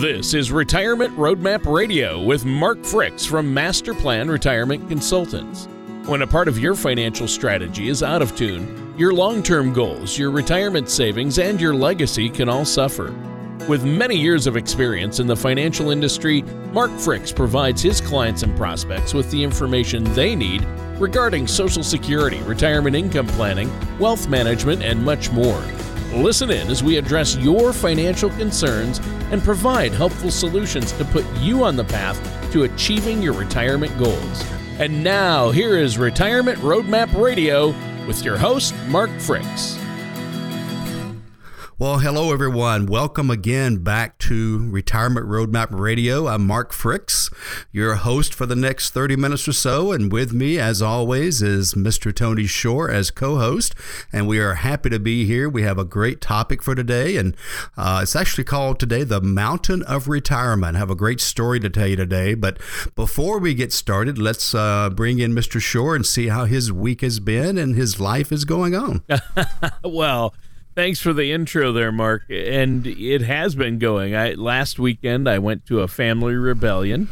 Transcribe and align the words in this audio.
This 0.00 0.34
is 0.34 0.52
Retirement 0.52 1.16
Roadmap 1.16 1.64
Radio 1.64 2.22
with 2.22 2.44
Mark 2.44 2.76
Fricks 2.80 3.26
from 3.26 3.54
Master 3.54 3.94
Plan 3.94 4.28
Retirement 4.28 4.86
Consultants. 4.90 5.68
When 6.04 6.20
a 6.20 6.26
part 6.26 6.48
of 6.48 6.58
your 6.58 6.74
financial 6.74 7.26
strategy 7.26 7.88
is 7.88 8.02
out 8.02 8.20
of 8.20 8.36
tune, 8.36 8.94
your 8.98 9.14
long 9.14 9.42
term 9.42 9.72
goals, 9.72 10.18
your 10.18 10.30
retirement 10.30 10.90
savings, 10.90 11.38
and 11.38 11.58
your 11.58 11.74
legacy 11.74 12.28
can 12.28 12.46
all 12.46 12.66
suffer. 12.66 13.10
With 13.70 13.86
many 13.86 14.16
years 14.16 14.46
of 14.46 14.54
experience 14.54 15.18
in 15.18 15.26
the 15.26 15.34
financial 15.34 15.88
industry, 15.88 16.42
Mark 16.72 16.90
Fricks 16.90 17.34
provides 17.34 17.80
his 17.80 18.02
clients 18.02 18.42
and 18.42 18.54
prospects 18.54 19.14
with 19.14 19.30
the 19.30 19.42
information 19.42 20.04
they 20.12 20.36
need 20.36 20.62
regarding 20.98 21.46
Social 21.46 21.82
Security, 21.82 22.42
retirement 22.42 22.96
income 22.96 23.28
planning, 23.28 23.70
wealth 23.98 24.28
management, 24.28 24.82
and 24.82 25.02
much 25.02 25.32
more. 25.32 25.64
Listen 26.16 26.50
in 26.50 26.70
as 26.70 26.82
we 26.82 26.96
address 26.96 27.36
your 27.36 27.74
financial 27.74 28.30
concerns 28.30 29.00
and 29.30 29.42
provide 29.42 29.92
helpful 29.92 30.30
solutions 30.30 30.92
to 30.92 31.04
put 31.04 31.26
you 31.36 31.62
on 31.62 31.76
the 31.76 31.84
path 31.84 32.18
to 32.52 32.62
achieving 32.62 33.22
your 33.22 33.34
retirement 33.34 33.96
goals. 33.98 34.44
And 34.78 35.04
now, 35.04 35.50
here 35.50 35.76
is 35.76 35.98
Retirement 35.98 36.58
Roadmap 36.60 37.14
Radio 37.14 37.68
with 38.06 38.24
your 38.24 38.38
host, 38.38 38.74
Mark 38.88 39.10
Fricks. 39.10 39.85
Well, 41.78 41.98
hello 41.98 42.32
everyone. 42.32 42.86
Welcome 42.86 43.30
again 43.30 43.84
back 43.84 44.16
to 44.20 44.66
Retirement 44.70 45.26
Roadmap 45.26 45.78
Radio. 45.78 46.26
I'm 46.26 46.46
Mark 46.46 46.72
Fricks, 46.72 47.30
your 47.70 47.96
host 47.96 48.32
for 48.32 48.46
the 48.46 48.56
next 48.56 48.94
30 48.94 49.16
minutes 49.16 49.46
or 49.46 49.52
so. 49.52 49.92
And 49.92 50.10
with 50.10 50.32
me, 50.32 50.58
as 50.58 50.80
always, 50.80 51.42
is 51.42 51.74
Mr. 51.74 52.14
Tony 52.14 52.46
Shore 52.46 52.90
as 52.90 53.10
co 53.10 53.36
host. 53.36 53.74
And 54.10 54.26
we 54.26 54.38
are 54.38 54.54
happy 54.54 54.88
to 54.88 54.98
be 54.98 55.26
here. 55.26 55.50
We 55.50 55.64
have 55.64 55.76
a 55.76 55.84
great 55.84 56.22
topic 56.22 56.62
for 56.62 56.74
today. 56.74 57.18
And 57.18 57.36
uh, 57.76 58.00
it's 58.04 58.16
actually 58.16 58.44
called 58.44 58.80
today 58.80 59.04
The 59.04 59.20
Mountain 59.20 59.82
of 59.82 60.08
Retirement. 60.08 60.76
I 60.76 60.78
have 60.78 60.90
a 60.90 60.94
great 60.94 61.20
story 61.20 61.60
to 61.60 61.68
tell 61.68 61.88
you 61.88 61.96
today. 61.96 62.32
But 62.32 62.58
before 62.94 63.38
we 63.38 63.52
get 63.52 63.70
started, 63.70 64.16
let's 64.16 64.54
uh, 64.54 64.88
bring 64.88 65.18
in 65.18 65.34
Mr. 65.34 65.60
Shore 65.60 65.94
and 65.94 66.06
see 66.06 66.28
how 66.28 66.46
his 66.46 66.72
week 66.72 67.02
has 67.02 67.20
been 67.20 67.58
and 67.58 67.76
his 67.76 68.00
life 68.00 68.32
is 68.32 68.46
going 68.46 68.74
on. 68.74 69.02
well, 69.84 70.32
Thanks 70.76 71.00
for 71.00 71.14
the 71.14 71.32
intro 71.32 71.72
there, 71.72 71.90
Mark. 71.90 72.24
And 72.28 72.86
it 72.86 73.22
has 73.22 73.54
been 73.54 73.78
going. 73.78 74.14
I 74.14 74.34
last 74.34 74.78
weekend 74.78 75.26
I 75.26 75.38
went 75.38 75.64
to 75.68 75.80
a 75.80 75.88
family 75.88 76.34
rebellion, 76.34 77.08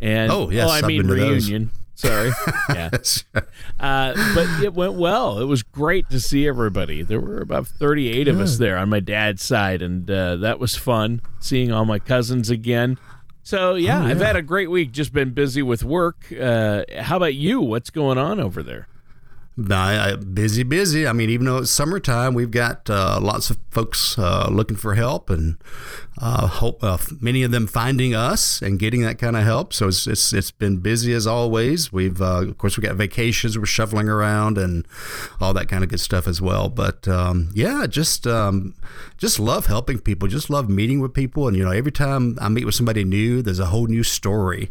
and 0.00 0.30
oh 0.30 0.48
yes, 0.48 0.68
oh, 0.68 0.72
I 0.72 0.78
I've 0.78 0.86
mean 0.86 1.08
reunion. 1.08 1.72
Sorry, 1.96 2.30
yeah, 2.68 2.90
uh, 3.80 4.34
but 4.34 4.62
it 4.62 4.74
went 4.74 4.94
well. 4.94 5.40
It 5.40 5.46
was 5.46 5.64
great 5.64 6.08
to 6.10 6.20
see 6.20 6.46
everybody. 6.46 7.02
There 7.02 7.20
were 7.20 7.40
about 7.40 7.66
thirty-eight 7.66 8.28
of 8.28 8.38
us 8.38 8.58
there 8.58 8.78
on 8.78 8.90
my 8.90 9.00
dad's 9.00 9.44
side, 9.44 9.82
and 9.82 10.08
uh, 10.08 10.36
that 10.36 10.60
was 10.60 10.76
fun 10.76 11.20
seeing 11.40 11.72
all 11.72 11.84
my 11.84 11.98
cousins 11.98 12.48
again. 12.48 12.96
So 13.42 13.74
yeah, 13.74 13.98
oh, 13.98 14.06
yeah, 14.06 14.10
I've 14.12 14.20
had 14.20 14.36
a 14.36 14.42
great 14.42 14.70
week. 14.70 14.92
Just 14.92 15.12
been 15.12 15.32
busy 15.32 15.62
with 15.62 15.82
work. 15.82 16.32
Uh, 16.32 16.84
how 16.96 17.16
about 17.16 17.34
you? 17.34 17.60
What's 17.60 17.90
going 17.90 18.18
on 18.18 18.38
over 18.38 18.62
there? 18.62 18.86
I, 19.56 20.16
busy, 20.16 20.64
busy. 20.64 21.06
I 21.06 21.12
mean, 21.12 21.30
even 21.30 21.46
though 21.46 21.58
it's 21.58 21.70
summertime, 21.70 22.34
we've 22.34 22.50
got 22.50 22.90
uh, 22.90 23.20
lots 23.22 23.50
of 23.50 23.58
folks 23.70 24.18
uh, 24.18 24.48
looking 24.50 24.76
for 24.76 24.94
help, 24.94 25.30
and 25.30 25.58
uh, 26.18 26.46
hope 26.46 26.82
uh, 26.82 26.98
many 27.20 27.42
of 27.42 27.50
them 27.50 27.66
finding 27.66 28.14
us 28.14 28.62
and 28.62 28.78
getting 28.78 29.02
that 29.02 29.18
kind 29.18 29.36
of 29.36 29.42
help. 29.44 29.72
So 29.72 29.88
it's 29.88 30.06
it's, 30.06 30.32
it's 30.32 30.50
been 30.50 30.78
busy 30.78 31.12
as 31.12 31.26
always. 31.26 31.92
We've 31.92 32.20
uh, 32.20 32.42
of 32.48 32.58
course 32.58 32.76
we 32.76 32.82
got 32.82 32.96
vacations, 32.96 33.58
we're 33.58 33.66
shuffling 33.66 34.08
around, 34.08 34.58
and 34.58 34.86
all 35.40 35.52
that 35.54 35.68
kind 35.68 35.84
of 35.84 35.90
good 35.90 36.00
stuff 36.00 36.26
as 36.26 36.40
well. 36.40 36.68
But 36.68 37.06
um, 37.08 37.50
yeah, 37.54 37.86
just 37.86 38.26
um, 38.26 38.74
just 39.18 39.40
love 39.40 39.66
helping 39.66 39.98
people. 39.98 40.28
Just 40.28 40.50
love 40.50 40.68
meeting 40.68 41.00
with 41.00 41.14
people, 41.14 41.48
and 41.48 41.56
you 41.56 41.64
know, 41.64 41.72
every 41.72 41.92
time 41.92 42.38
I 42.40 42.48
meet 42.48 42.64
with 42.64 42.74
somebody 42.74 43.04
new, 43.04 43.42
there's 43.42 43.60
a 43.60 43.66
whole 43.66 43.86
new 43.86 44.02
story, 44.02 44.70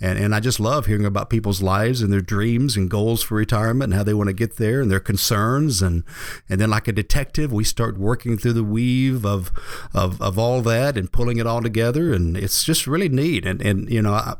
and 0.00 0.18
and 0.18 0.34
I 0.34 0.40
just 0.40 0.60
love 0.60 0.86
hearing 0.86 1.06
about 1.06 1.30
people's 1.30 1.62
lives 1.62 2.02
and 2.02 2.12
their 2.12 2.20
dreams 2.20 2.76
and 2.76 2.88
goals 2.88 3.22
for 3.22 3.34
retirement 3.34 3.92
and 3.92 3.94
how 3.94 4.04
they 4.04 4.14
want 4.14 4.23
to 4.28 4.32
get 4.32 4.56
there 4.56 4.80
and 4.80 4.90
their 4.90 5.00
concerns 5.00 5.82
and 5.82 6.04
and 6.48 6.60
then 6.60 6.70
like 6.70 6.88
a 6.88 6.92
detective, 6.92 7.52
we 7.52 7.64
start 7.64 7.98
working 7.98 8.36
through 8.36 8.54
the 8.54 8.64
weave 8.64 9.24
of 9.24 9.52
of, 9.92 10.20
of 10.20 10.38
all 10.38 10.60
that 10.62 10.96
and 10.96 11.10
pulling 11.10 11.38
it 11.38 11.46
all 11.46 11.62
together, 11.62 12.12
and 12.12 12.36
it's 12.36 12.64
just 12.64 12.86
really 12.86 13.08
neat. 13.08 13.46
And 13.46 13.60
and 13.62 13.90
you 13.90 14.02
know, 14.02 14.12
I, 14.14 14.36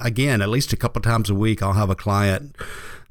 again, 0.00 0.42
at 0.42 0.48
least 0.48 0.72
a 0.72 0.76
couple 0.76 1.02
times 1.02 1.30
a 1.30 1.34
week, 1.34 1.62
I'll 1.62 1.74
have 1.74 1.90
a 1.90 1.96
client. 1.96 2.56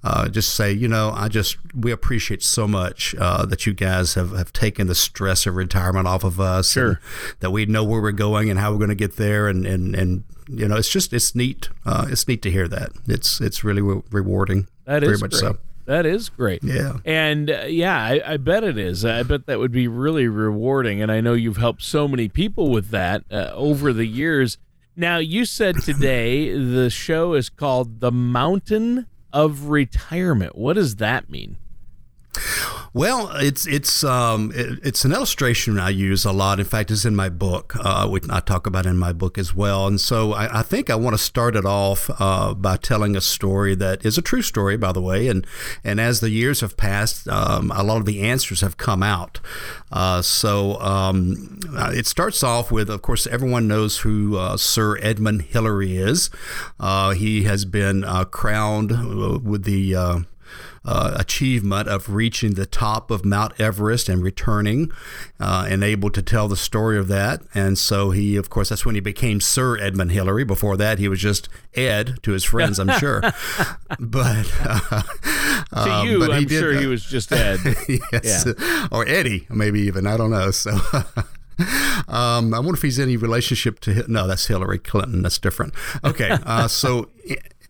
Uh, 0.04 0.30
just 0.30 0.54
say, 0.54 0.72
you 0.72 0.88
know, 0.88 1.12
I 1.16 1.30
just 1.30 1.58
we 1.74 1.92
appreciate 1.92 2.44
so 2.44 2.68
much 2.68 3.16
uh, 3.18 3.44
that 3.48 3.66
you 3.66 3.74
guys 3.74 4.14
have, 4.14 4.34
have 4.38 4.54
taken 4.54 4.86
the 4.86 4.94
stress 4.94 5.48
of 5.48 5.56
retirement 5.56 6.08
off 6.08 6.24
of 6.24 6.40
us. 6.40 6.74
Sure. 6.74 7.02
That 7.40 7.50
we 7.50 7.66
know 7.66 7.84
where 7.84 8.00
we're 8.00 8.12
going 8.12 8.52
and 8.52 8.60
how 8.60 8.72
we're 8.72 8.78
going 8.78 8.90
to 8.90 8.96
get 8.96 9.18
there, 9.18 9.48
and 9.48 9.66
and 9.66 9.96
and 9.96 10.24
you 10.48 10.68
know, 10.68 10.76
it's 10.76 10.90
just 10.90 11.12
it's 11.12 11.34
neat. 11.34 11.70
Uh, 11.86 12.06
it's 12.10 12.28
neat 12.28 12.44
to 12.44 12.52
hear 12.52 12.68
that. 12.68 12.92
It's 13.08 13.42
it's 13.42 13.64
really 13.64 13.82
re- 13.82 14.04
rewarding. 14.12 14.68
That 14.86 15.02
is 15.02 15.08
very 15.08 15.18
much 15.18 15.32
great. 15.32 15.40
so. 15.40 15.58
That 15.86 16.06
is 16.06 16.30
great. 16.30 16.64
Yeah. 16.64 16.98
And 17.06 17.50
uh, 17.52 17.66
yeah, 17.68 17.96
I, 17.96 18.34
I, 18.34 18.38
bet 18.38 18.64
it 18.64 18.78
is. 18.78 19.06
I 19.06 19.22
bet 19.24 19.46
that 19.46 19.60
would 19.60 19.72
be 19.72 19.88
really 19.88 20.28
rewarding. 20.28 21.02
And 21.02 21.12
I 21.12 21.22
know 21.22 21.34
you've 21.34 21.58
helped 21.58 21.84
so 21.84 22.08
many 22.08 22.28
people 22.28 22.72
with 22.72 22.90
that 22.90 23.24
uh, 23.32 23.52
over 23.54 23.94
the 23.94 24.06
years. 24.06 24.58
Now, 24.96 25.18
you 25.18 25.46
said 25.46 25.82
today 25.84 26.58
the 26.58 26.90
show 26.90 27.34
is 27.34 27.50
called 27.50 28.00
The 28.00 28.12
Mountain 28.12 29.06
of 29.32 29.70
Retirement. 29.70 30.56
What 30.56 30.74
does 30.74 30.96
that 30.96 31.30
mean? 31.30 31.58
Well, 32.96 33.30
it's 33.36 33.68
it's 33.68 34.06
um, 34.06 34.54
it, 34.56 34.80
it's 34.82 35.04
an 35.04 35.12
illustration 35.12 35.78
I 35.78 35.90
use 35.90 36.24
a 36.24 36.32
lot. 36.32 36.62
In 36.62 36.66
fact, 36.66 36.92
it's 36.92 37.04
in 37.04 37.14
my 37.14 37.28
book. 37.28 37.76
Uh, 37.78 38.08
which 38.08 38.24
I 38.30 38.40
talk 38.40 38.66
about 38.66 38.86
in 38.86 38.98
my 38.98 39.12
book 39.12 39.38
as 39.38 39.54
well. 39.54 39.86
And 39.86 40.00
so 40.00 40.32
I, 40.32 40.60
I 40.60 40.62
think 40.64 40.90
I 40.90 40.96
want 40.96 41.14
to 41.14 41.22
start 41.22 41.58
it 41.58 41.66
off 41.66 42.10
uh, 42.22 42.54
by 42.54 42.78
telling 42.78 43.18
a 43.18 43.20
story 43.20 43.76
that 43.76 44.06
is 44.06 44.18
a 44.18 44.22
true 44.22 44.42
story, 44.42 44.78
by 44.78 44.94
the 44.94 45.02
way. 45.02 45.28
And 45.28 45.46
and 45.84 46.00
as 46.00 46.22
the 46.22 46.30
years 46.30 46.62
have 46.62 46.78
passed, 46.78 47.28
um, 47.28 47.70
a 47.76 47.84
lot 47.84 47.98
of 47.98 48.06
the 48.06 48.22
answers 48.22 48.62
have 48.62 48.78
come 48.78 49.04
out. 49.04 49.42
Uh, 49.92 50.22
so 50.22 50.80
um, 50.80 51.60
it 51.92 52.08
starts 52.08 52.44
off 52.44 52.72
with, 52.72 52.90
of 52.90 53.02
course, 53.02 53.28
everyone 53.28 53.68
knows 53.68 54.00
who 54.00 54.38
uh, 54.38 54.56
Sir 54.56 54.98
Edmund 55.02 55.42
Hillary 55.42 55.98
is. 55.98 56.30
Uh, 56.80 57.12
he 57.12 57.44
has 57.44 57.66
been 57.66 58.06
uh, 58.06 58.24
crowned 58.24 59.44
with 59.44 59.66
the 59.66 60.26
uh, 60.86 61.16
achievement 61.16 61.88
of 61.88 62.10
reaching 62.10 62.54
the 62.54 62.66
top 62.66 63.10
of 63.10 63.26
Mount 63.26 63.60
Everest 63.60 64.08
and 64.08 64.24
returning, 64.24 64.92
uh, 65.40 65.66
and 65.70 65.84
able 65.84 66.10
to 66.12 66.22
tell 66.22 66.48
the 66.48 66.56
story 66.56 66.98
of 66.98 67.08
that. 67.08 67.42
And 67.54 67.78
so 67.78 68.12
he, 68.12 68.36
of 68.36 68.50
course, 68.50 68.70
that's 68.70 68.86
when 68.86 68.96
he 68.96 69.02
became 69.02 69.42
Sir 69.42 69.78
Edmund 69.78 70.12
Hillary. 70.12 70.44
Before 70.44 70.78
that, 70.78 71.00
he 71.00 71.08
was 71.08 71.20
just 71.20 71.50
Ed 71.74 72.20
to 72.24 72.32
his 72.32 72.44
friends, 72.44 72.80
I'm 72.80 72.92
sure. 73.00 73.22
but 74.00 74.52
uh, 74.64 75.02
to 75.02 75.92
um, 75.92 76.08
you, 76.08 76.20
but 76.20 76.32
I'm 76.32 76.46
did, 76.46 76.60
sure 76.60 76.74
he 76.74 76.86
was 76.86 77.04
just 77.04 77.32
Ed. 77.34 77.60
yes, 78.12 78.46
yeah. 78.46 78.88
or 78.92 79.08
Eddie, 79.08 79.48
maybe 79.50 79.82
even. 79.82 80.06
I 80.08 80.18
don't 80.18 80.32
know. 80.32 80.52
So. 80.52 80.78
Um, 82.10 82.54
I 82.54 82.60
wonder 82.60 82.74
if 82.74 82.82
he's 82.82 83.00
any 83.00 83.16
relationship 83.16 83.80
to 83.82 84.04
no, 84.12 84.28
that's 84.28 84.48
Hillary 84.48 84.78
Clinton. 84.78 85.22
That's 85.22 85.40
different. 85.40 85.74
Okay, 86.04 86.30
uh, 86.30 86.68
so 86.68 87.10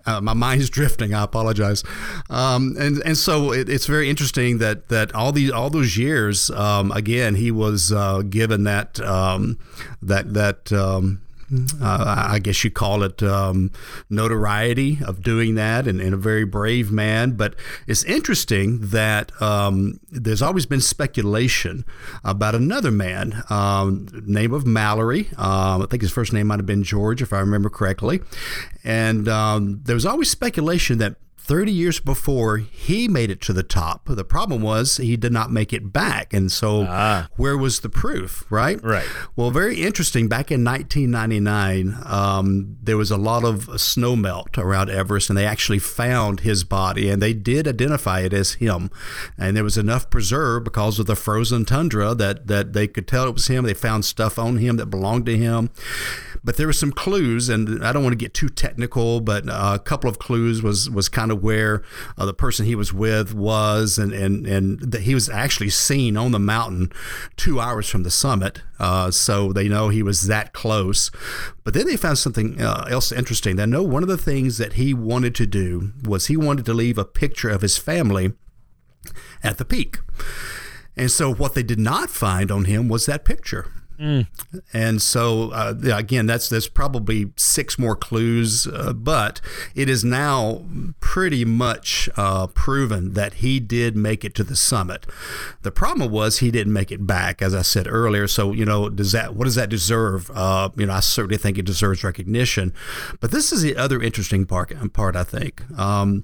uh, 0.05 0.21
my 0.21 0.33
mind's 0.33 0.69
drifting. 0.77 1.13
I 1.13 1.23
apologize. 1.23 1.83
Um, 2.29 2.75
and 2.79 3.01
and 3.05 3.17
so 3.17 3.51
it, 3.51 3.69
it's 3.69 3.85
very 3.85 4.09
interesting 4.09 4.59
that 4.59 4.89
that 4.89 5.13
all 5.13 5.31
these 5.31 5.51
all 5.51 5.69
those 5.69 5.97
years, 5.97 6.49
um, 6.51 6.91
again, 6.91 7.35
he 7.35 7.51
was 7.51 7.91
uh, 7.91 8.21
given 8.21 8.63
that 8.63 8.99
um, 9.01 9.57
that 10.01 10.33
that 10.33 10.71
um, 10.71 11.21
uh, 11.81 12.27
I 12.29 12.39
guess 12.39 12.63
you 12.63 12.71
call 12.71 13.03
it 13.03 13.21
um, 13.21 13.71
notoriety 14.09 14.99
of 15.05 15.21
doing 15.21 15.55
that, 15.55 15.87
and, 15.87 16.01
and, 16.01 16.13
a 16.13 16.17
very 16.17 16.43
brave 16.45 16.91
man. 16.91 17.31
But 17.31 17.55
it's 17.87 18.03
interesting 18.03 18.79
that 18.87 19.31
um, 19.41 19.99
there's 20.09 20.41
always 20.41 20.65
been 20.65 20.81
speculation 20.81 21.85
about 22.23 22.55
another 22.55 22.91
man, 22.91 23.43
um, 23.49 24.07
name 24.25 24.53
of 24.53 24.65
Mallory. 24.65 25.29
Um, 25.37 25.83
I 25.83 25.85
think 25.89 26.01
his 26.01 26.11
first 26.11 26.33
name 26.33 26.47
might 26.47 26.59
have 26.59 26.65
been 26.65 26.83
George, 26.83 27.21
if 27.21 27.31
I 27.31 27.39
remember 27.39 27.69
correctly. 27.69 28.21
And 28.83 29.27
um, 29.27 29.81
there 29.83 29.95
was 29.95 30.05
always 30.05 30.29
speculation 30.29 30.97
that 30.99 31.15
30 31.45 31.71
years 31.71 31.99
before 31.99 32.57
he 32.57 33.07
made 33.07 33.29
it 33.29 33.39
to 33.41 33.53
the 33.53 33.61
top. 33.61 34.05
The 34.05 34.23
problem 34.23 34.63
was 34.63 34.97
he 34.97 35.15
did 35.15 35.31
not 35.31 35.51
make 35.51 35.71
it 35.71 35.93
back. 35.93 36.33
And 36.33 36.51
so, 36.51 36.85
ah. 36.87 37.27
where 37.35 37.55
was 37.55 37.81
the 37.81 37.89
proof, 37.89 38.45
right? 38.49 38.81
Right. 38.83 39.05
Well, 39.35 39.51
very 39.51 39.83
interesting. 39.83 40.27
Back 40.27 40.51
in 40.51 40.63
1999, 40.63 41.97
um, 42.03 42.77
there 42.81 42.97
was 42.97 43.11
a 43.11 43.17
lot 43.17 43.43
of 43.43 43.79
snow 43.79 44.15
melt 44.15 44.57
around 44.57 44.89
Everest, 44.89 45.29
and 45.29 45.37
they 45.37 45.45
actually 45.45 45.79
found 45.79 46.39
his 46.39 46.63
body, 46.63 47.09
and 47.09 47.21
they 47.21 47.33
did 47.33 47.67
identify 47.67 48.21
it 48.21 48.33
as 48.33 48.53
him. 48.53 48.89
And 49.37 49.55
there 49.55 49.63
was 49.63 49.77
enough 49.77 50.09
preserve 50.09 50.63
because 50.63 50.97
of 50.97 51.05
the 51.05 51.15
frozen 51.15 51.63
tundra 51.63 52.15
that, 52.15 52.47
that 52.47 52.73
they 52.73 52.87
could 52.87 53.07
tell 53.07 53.27
it 53.27 53.33
was 53.35 53.47
him. 53.47 53.65
They 53.65 53.75
found 53.75 54.03
stuff 54.03 54.39
on 54.39 54.57
him 54.57 54.77
that 54.77 54.87
belonged 54.87 55.27
to 55.27 55.37
him. 55.37 55.69
but 56.45 56.57
there 56.57 56.67
were 56.67 56.73
some 56.73 56.91
clues, 56.91 57.49
and 57.49 57.83
I 57.83 57.91
don't 57.91 58.03
want 58.03 58.13
to 58.13 58.23
get 58.23 58.33
too 58.33 58.49
technical, 58.49 59.19
but 59.19 59.49
uh, 59.49 59.71
a 59.75 59.79
couple 59.79 60.09
of 60.09 60.19
clues 60.19 60.61
was 60.61 60.89
was 60.89 61.09
kind 61.09 61.31
of 61.31 61.34
where 61.35 61.83
uh, 62.17 62.25
the 62.25 62.33
person 62.33 62.65
he 62.65 62.75
was 62.75 62.93
with 62.93 63.33
was, 63.33 63.97
and 63.97 64.13
and 64.13 64.45
and 64.47 64.79
that 64.79 65.03
he 65.03 65.13
was 65.13 65.29
actually 65.29 65.69
seen 65.69 66.17
on 66.17 66.31
the 66.31 66.39
mountain 66.39 66.91
two 67.35 67.59
hours 67.59 67.89
from 67.89 68.03
the 68.03 68.11
summit. 68.11 68.61
Uh, 68.79 69.11
so 69.11 69.53
they 69.53 69.67
know 69.67 69.89
he 69.89 70.03
was 70.03 70.27
that 70.27 70.53
close. 70.53 71.11
But 71.63 71.73
then 71.73 71.87
they 71.87 71.97
found 71.97 72.17
something 72.17 72.61
uh, 72.61 72.87
else 72.89 73.11
interesting. 73.11 73.55
They 73.55 73.65
know 73.65 73.83
one 73.83 74.03
of 74.03 74.09
the 74.09 74.17
things 74.17 74.57
that 74.57 74.73
he 74.73 74.93
wanted 74.93 75.35
to 75.35 75.45
do 75.45 75.91
was 76.03 76.27
he 76.27 76.37
wanted 76.37 76.65
to 76.65 76.73
leave 76.73 76.97
a 76.97 77.05
picture 77.05 77.49
of 77.49 77.61
his 77.61 77.77
family 77.77 78.33
at 79.43 79.57
the 79.57 79.65
peak. 79.65 79.99
And 80.97 81.11
so 81.11 81.33
what 81.33 81.55
they 81.55 81.63
did 81.63 81.79
not 81.79 82.09
find 82.09 82.51
on 82.51 82.65
him 82.65 82.87
was 82.87 83.05
that 83.05 83.25
picture. 83.25 83.71
Mm. 83.99 84.27
And 84.73 85.01
so, 85.01 85.51
uh, 85.51 85.73
again, 85.93 86.25
that's 86.25 86.49
there's 86.49 86.67
probably 86.67 87.31
six 87.35 87.79
more 87.79 87.95
clues, 87.95 88.67
uh, 88.67 88.93
but 88.93 89.41
it 89.73 89.89
is 89.89 90.03
now 90.03 90.63
pretty 90.99 91.45
much 91.45 92.09
uh, 92.17 92.47
proven 92.47 93.13
that 93.13 93.35
he 93.35 93.59
did 93.59 93.95
make 93.95 94.25
it 94.25 94.35
to 94.35 94.43
the 94.43 94.55
summit. 94.55 95.05
The 95.61 95.71
problem 95.71 96.11
was 96.11 96.39
he 96.39 96.51
didn't 96.51 96.73
make 96.73 96.91
it 96.91 97.07
back, 97.07 97.41
as 97.41 97.55
I 97.55 97.61
said 97.61 97.87
earlier. 97.87 98.27
So, 98.27 98.51
you 98.51 98.65
know, 98.65 98.89
does 98.89 99.11
that 99.13 99.35
what 99.35 99.45
does 99.45 99.55
that 99.55 99.69
deserve? 99.69 100.29
Uh, 100.33 100.69
you 100.75 100.85
know, 100.85 100.93
I 100.93 100.99
certainly 100.99 101.37
think 101.37 101.57
it 101.57 101.65
deserves 101.65 102.03
recognition. 102.03 102.73
But 103.19 103.31
this 103.31 103.51
is 103.51 103.61
the 103.61 103.75
other 103.77 104.01
interesting 104.01 104.45
part. 104.45 104.73
Part 104.93 105.15
I 105.15 105.23
think. 105.23 105.61
Um, 105.77 106.23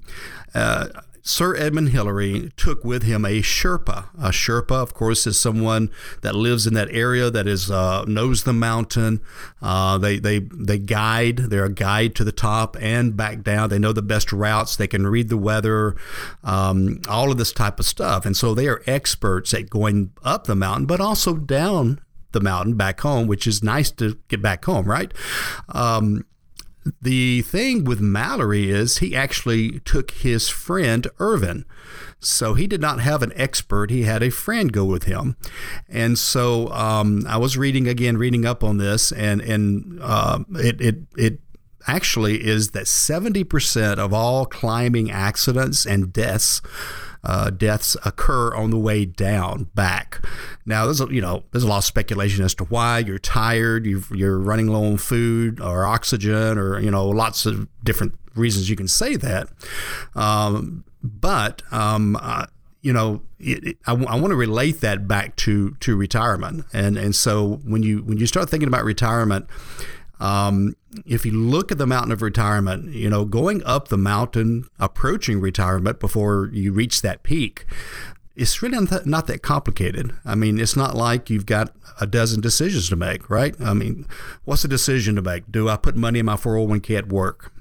uh, 0.54 0.88
Sir 1.24 1.54
Edmund 1.56 1.90
Hillary 1.90 2.50
took 2.56 2.84
with 2.84 3.04
him 3.04 3.24
a 3.24 3.40
Sherpa. 3.40 4.08
A 4.18 4.30
Sherpa, 4.30 4.82
of 4.82 4.92
course, 4.92 5.24
is 5.26 5.38
someone 5.38 5.88
that 6.22 6.34
lives 6.34 6.66
in 6.66 6.74
that 6.74 6.88
area 6.90 7.30
that 7.30 7.46
is 7.46 7.70
uh, 7.70 8.04
knows 8.06 8.42
the 8.42 8.52
mountain. 8.52 9.20
Uh, 9.60 9.98
they 9.98 10.18
they 10.18 10.40
they 10.40 10.78
guide. 10.78 11.36
They're 11.36 11.66
a 11.66 11.72
guide 11.72 12.16
to 12.16 12.24
the 12.24 12.32
top 12.32 12.76
and 12.80 13.16
back 13.16 13.42
down. 13.42 13.68
They 13.68 13.78
know 13.78 13.92
the 13.92 14.02
best 14.02 14.32
routes. 14.32 14.74
They 14.74 14.88
can 14.88 15.06
read 15.06 15.28
the 15.28 15.36
weather, 15.36 15.94
um, 16.42 17.00
all 17.08 17.30
of 17.30 17.38
this 17.38 17.52
type 17.52 17.78
of 17.78 17.86
stuff. 17.86 18.26
And 18.26 18.36
so 18.36 18.52
they 18.52 18.66
are 18.66 18.82
experts 18.86 19.54
at 19.54 19.70
going 19.70 20.10
up 20.24 20.48
the 20.48 20.56
mountain, 20.56 20.86
but 20.86 21.00
also 21.00 21.36
down 21.36 22.00
the 22.32 22.40
mountain 22.40 22.74
back 22.74 23.00
home, 23.00 23.28
which 23.28 23.46
is 23.46 23.62
nice 23.62 23.90
to 23.92 24.18
get 24.28 24.42
back 24.42 24.64
home, 24.64 24.86
right? 24.86 25.12
Um, 25.68 26.24
the 27.00 27.42
thing 27.42 27.84
with 27.84 28.00
Mallory 28.00 28.70
is 28.70 28.98
he 28.98 29.14
actually 29.14 29.80
took 29.80 30.10
his 30.10 30.48
friend 30.48 31.06
Irvine. 31.18 31.64
So 32.20 32.54
he 32.54 32.66
did 32.66 32.80
not 32.80 33.00
have 33.00 33.22
an 33.22 33.32
expert. 33.34 33.90
He 33.90 34.02
had 34.02 34.22
a 34.22 34.30
friend 34.30 34.72
go 34.72 34.84
with 34.84 35.04
him. 35.04 35.36
And 35.88 36.18
so 36.18 36.68
um, 36.72 37.24
I 37.28 37.36
was 37.36 37.56
reading 37.56 37.88
again, 37.88 38.16
reading 38.16 38.44
up 38.44 38.62
on 38.62 38.78
this, 38.78 39.12
and, 39.12 39.40
and 39.40 39.98
uh, 40.00 40.40
it, 40.54 40.80
it, 40.80 40.96
it 41.16 41.40
actually 41.86 42.44
is 42.44 42.70
that 42.70 42.84
70% 42.84 43.98
of 43.98 44.12
all 44.12 44.46
climbing 44.46 45.10
accidents 45.10 45.84
and 45.84 46.12
deaths 46.12 46.62
uh, 47.24 47.50
deaths 47.50 47.96
occur 48.04 48.54
on 48.54 48.70
the 48.70 48.78
way 48.78 49.04
down 49.04 49.64
back. 49.74 50.24
Now, 50.66 50.84
there's 50.84 51.00
a, 51.00 51.12
you 51.12 51.20
know 51.20 51.44
there's 51.52 51.64
a 51.64 51.68
lot 51.68 51.78
of 51.78 51.84
speculation 51.84 52.44
as 52.44 52.54
to 52.56 52.64
why 52.64 52.98
you're 52.98 53.18
tired, 53.18 53.86
you 53.86 54.02
are 54.22 54.38
running 54.38 54.68
low 54.68 54.84
on 54.84 54.96
food 54.96 55.60
or 55.60 55.84
oxygen, 55.84 56.58
or 56.58 56.80
you 56.80 56.90
know 56.90 57.08
lots 57.08 57.46
of 57.46 57.68
different 57.84 58.18
reasons 58.34 58.68
you 58.68 58.76
can 58.76 58.88
say 58.88 59.16
that. 59.16 59.48
Um, 60.14 60.84
but 61.02 61.62
um, 61.72 62.16
uh, 62.20 62.46
you 62.82 62.92
know, 62.92 63.22
it, 63.38 63.64
it, 63.64 63.78
I, 63.86 63.92
I 63.92 64.16
want 64.16 64.30
to 64.30 64.36
relate 64.36 64.80
that 64.80 65.06
back 65.06 65.36
to 65.36 65.76
to 65.80 65.96
retirement, 65.96 66.66
and 66.72 66.96
and 66.98 67.14
so 67.14 67.60
when 67.64 67.82
you 67.82 68.02
when 68.02 68.18
you 68.18 68.26
start 68.26 68.50
thinking 68.50 68.68
about 68.68 68.84
retirement, 68.84 69.46
um, 70.22 70.76
if 71.04 71.26
you 71.26 71.32
look 71.32 71.72
at 71.72 71.78
the 71.78 71.86
mountain 71.86 72.12
of 72.12 72.22
retirement, 72.22 72.92
you 72.92 73.10
know, 73.10 73.24
going 73.24 73.60
up 73.64 73.88
the 73.88 73.98
mountain, 73.98 74.68
approaching 74.78 75.40
retirement 75.40 75.98
before 75.98 76.48
you 76.52 76.72
reach 76.72 77.02
that 77.02 77.24
peak, 77.24 77.66
it's 78.36 78.62
really 78.62 78.86
not 79.04 79.26
that 79.26 79.42
complicated. 79.42 80.14
I 80.24 80.36
mean, 80.36 80.60
it's 80.60 80.76
not 80.76 80.94
like 80.94 81.28
you've 81.28 81.44
got 81.44 81.74
a 82.00 82.06
dozen 82.06 82.40
decisions 82.40 82.88
to 82.90 82.96
make, 82.96 83.28
right? 83.28 83.54
I 83.60 83.74
mean, 83.74 84.06
what's 84.44 84.62
the 84.62 84.68
decision 84.68 85.16
to 85.16 85.22
make? 85.22 85.50
Do 85.50 85.68
I 85.68 85.76
put 85.76 85.96
money 85.96 86.20
in 86.20 86.26
my 86.26 86.36
401k 86.36 86.96
at 86.98 87.08
work? 87.08 87.52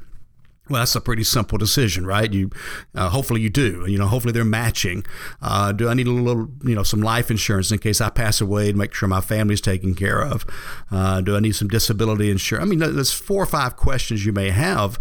Well, 0.69 0.79
that's 0.79 0.95
a 0.95 1.01
pretty 1.01 1.23
simple 1.23 1.57
decision, 1.57 2.05
right? 2.05 2.31
You, 2.31 2.49
uh, 2.95 3.09
hopefully, 3.09 3.41
you 3.41 3.49
do. 3.49 3.85
You 3.87 3.97
know, 3.97 4.07
hopefully 4.07 4.31
they're 4.31 4.45
matching. 4.45 5.03
Uh, 5.41 5.73
do 5.73 5.89
I 5.89 5.93
need 5.93 6.07
a 6.07 6.11
little, 6.11 6.49
you 6.63 6.75
know, 6.75 6.83
some 6.83 7.01
life 7.01 7.29
insurance 7.29 7.71
in 7.71 7.79
case 7.79 7.99
I 7.99 8.09
pass 8.09 8.39
away 8.39 8.71
to 8.71 8.77
make 8.77 8.93
sure 8.93 9.09
my 9.09 9.21
family's 9.21 9.59
taken 9.59 9.95
care 9.95 10.23
of? 10.23 10.45
Uh, 10.89 11.19
do 11.21 11.35
I 11.35 11.39
need 11.39 11.55
some 11.55 11.67
disability 11.67 12.29
insurance? 12.31 12.65
I 12.65 12.69
mean, 12.69 12.79
there's 12.79 13.11
four 13.11 13.43
or 13.43 13.47
five 13.47 13.75
questions 13.75 14.25
you 14.25 14.31
may 14.31 14.51
have, 14.51 14.97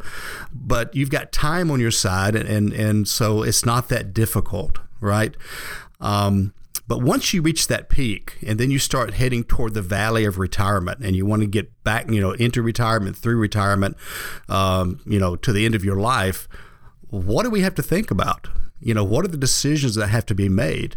but 0.53 0.95
you've 0.97 1.11
got 1.11 1.31
time 1.31 1.71
on 1.71 1.79
your 1.79 1.93
side, 1.93 2.35
and 2.35 2.49
and, 2.49 2.73
and 2.73 3.07
so 3.07 3.43
it's 3.43 3.65
not 3.65 3.89
that 3.91 4.13
difficult, 4.13 4.79
right? 5.01 5.37
Um, 6.01 6.53
but 6.91 7.03
once 7.03 7.33
you 7.33 7.41
reach 7.41 7.69
that 7.69 7.89
peak 7.89 8.37
and 8.45 8.59
then 8.59 8.73
you 8.73 8.81
start 8.81 9.15
heading 9.15 9.45
toward 9.45 9.75
the 9.75 9.81
valley 9.81 10.25
of 10.25 10.41
retirement 10.41 10.99
and 11.01 11.15
you 11.15 11.25
want 11.25 11.41
to 11.41 11.47
get 11.47 11.85
back, 11.85 12.11
you 12.11 12.21
know, 12.21 12.33
into 12.33 12.63
retirement, 12.63 13.17
through 13.17 13.37
retirement, 13.37 13.97
um, 14.49 15.01
you 15.07 15.21
know, 15.21 15.37
to 15.37 15.53
the 15.53 15.65
end 15.65 15.77
of 15.77 15.85
your 15.85 15.95
life, 15.95 16.49
what 17.09 17.45
do 17.45 17.51
we 17.51 17.61
have 17.61 17.77
to 17.77 17.83
think 17.83 18.11
about? 18.11 18.49
You 18.81 18.93
know, 18.93 19.05
what 19.05 19.25
are 19.25 19.29
the 19.29 19.37
decisions 19.37 19.95
that 19.95 20.09
have 20.09 20.27
to 20.27 20.35
be 20.35 20.49
made? 20.49 20.97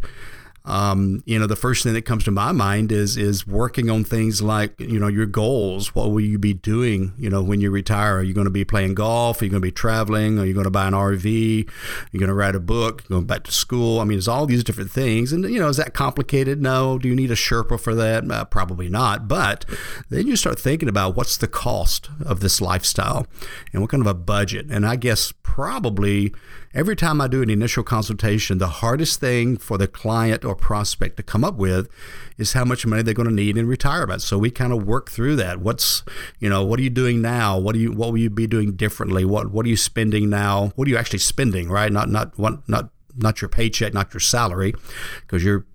Um, 0.65 1.21
you 1.25 1.37
know, 1.37 1.45
the 1.45 1.57
first 1.57 1.83
thing 1.83 1.93
that 1.93 2.03
comes 2.03 2.23
to 2.23 2.31
my 2.31 2.53
mind 2.53 2.91
is 2.91 3.17
is 3.17 3.45
working 3.45 3.89
on 3.89 4.05
things 4.05 4.41
like 4.41 4.79
you 4.79 4.97
know 4.97 5.09
your 5.09 5.25
goals. 5.25 5.93
What 5.93 6.11
will 6.11 6.21
you 6.21 6.39
be 6.39 6.53
doing? 6.53 7.13
You 7.17 7.29
know, 7.29 7.43
when 7.43 7.59
you 7.59 7.69
retire, 7.69 8.19
are 8.19 8.23
you 8.23 8.33
going 8.33 8.45
to 8.45 8.51
be 8.51 8.63
playing 8.63 8.93
golf? 8.93 9.41
Are 9.41 9.45
you 9.45 9.51
going 9.51 9.61
to 9.61 9.67
be 9.67 9.73
traveling? 9.73 10.39
Are 10.39 10.45
you 10.45 10.53
going 10.53 10.63
to 10.63 10.71
buy 10.71 10.87
an 10.87 10.93
RV? 10.93 11.67
Are 11.67 12.09
you 12.13 12.19
going 12.19 12.29
to 12.29 12.33
write 12.33 12.55
a 12.55 12.61
book? 12.61 13.05
Going 13.09 13.25
back 13.25 13.43
to 13.43 13.51
school? 13.51 13.99
I 13.99 14.05
mean, 14.05 14.17
there's 14.17 14.29
all 14.29 14.45
these 14.45 14.63
different 14.63 14.89
things, 14.89 15.33
and 15.33 15.43
you 15.43 15.59
know, 15.59 15.67
is 15.67 15.77
that 15.77 15.93
complicated? 15.93 16.61
No. 16.61 16.97
Do 16.97 17.09
you 17.09 17.15
need 17.15 17.31
a 17.31 17.35
Sherpa 17.35 17.77
for 17.77 17.93
that? 17.95 18.29
Uh, 18.31 18.45
probably 18.45 18.87
not. 18.87 19.27
But 19.27 19.65
then 20.09 20.27
you 20.27 20.37
start 20.37 20.57
thinking 20.57 20.87
about 20.87 21.17
what's 21.17 21.35
the 21.35 21.47
cost 21.49 22.09
of 22.25 22.39
this 22.39 22.61
lifestyle, 22.61 23.27
and 23.73 23.81
what 23.81 23.91
kind 23.91 24.01
of 24.01 24.07
a 24.07 24.13
budget. 24.13 24.67
And 24.69 24.85
I 24.85 24.95
guess 24.95 25.33
probably 25.43 26.33
every 26.73 26.95
time 26.95 27.21
I 27.21 27.27
do 27.27 27.41
an 27.41 27.49
initial 27.49 27.83
consultation, 27.83 28.57
the 28.57 28.67
hardest 28.67 29.19
thing 29.19 29.57
for 29.57 29.77
the 29.77 29.87
client 29.87 30.43
or 30.43 30.55
prospect 30.55 31.17
to 31.17 31.23
come 31.23 31.43
up 31.43 31.55
with 31.55 31.89
is 32.37 32.53
how 32.53 32.65
much 32.65 32.85
money 32.85 33.03
they're 33.03 33.13
going 33.13 33.29
to 33.29 33.33
need 33.33 33.57
in 33.57 33.67
retirement. 33.67 34.21
So 34.21 34.37
we 34.37 34.49
kind 34.49 34.73
of 34.73 34.85
work 34.85 35.11
through 35.11 35.35
that. 35.37 35.59
What's, 35.59 36.03
you 36.39 36.49
know, 36.49 36.63
what 36.63 36.79
are 36.79 36.83
you 36.83 36.89
doing 36.89 37.21
now? 37.21 37.57
What 37.57 37.73
do 37.73 37.79
you 37.79 37.91
what 37.91 38.11
will 38.11 38.19
you 38.19 38.29
be 38.29 38.47
doing 38.47 38.75
differently? 38.75 39.25
What 39.25 39.51
what 39.51 39.65
are 39.65 39.69
you 39.69 39.77
spending 39.77 40.29
now? 40.29 40.71
What 40.75 40.87
are 40.87 40.91
you 40.91 40.97
actually 40.97 41.19
spending, 41.19 41.69
right? 41.69 41.91
Not 41.91 42.09
not 42.09 42.37
what 42.37 42.67
not 42.67 42.89
not 43.15 43.41
your 43.41 43.49
paycheck, 43.49 43.93
not 43.93 44.13
your 44.13 44.21
salary, 44.21 44.73
because 45.21 45.43
you're 45.43 45.65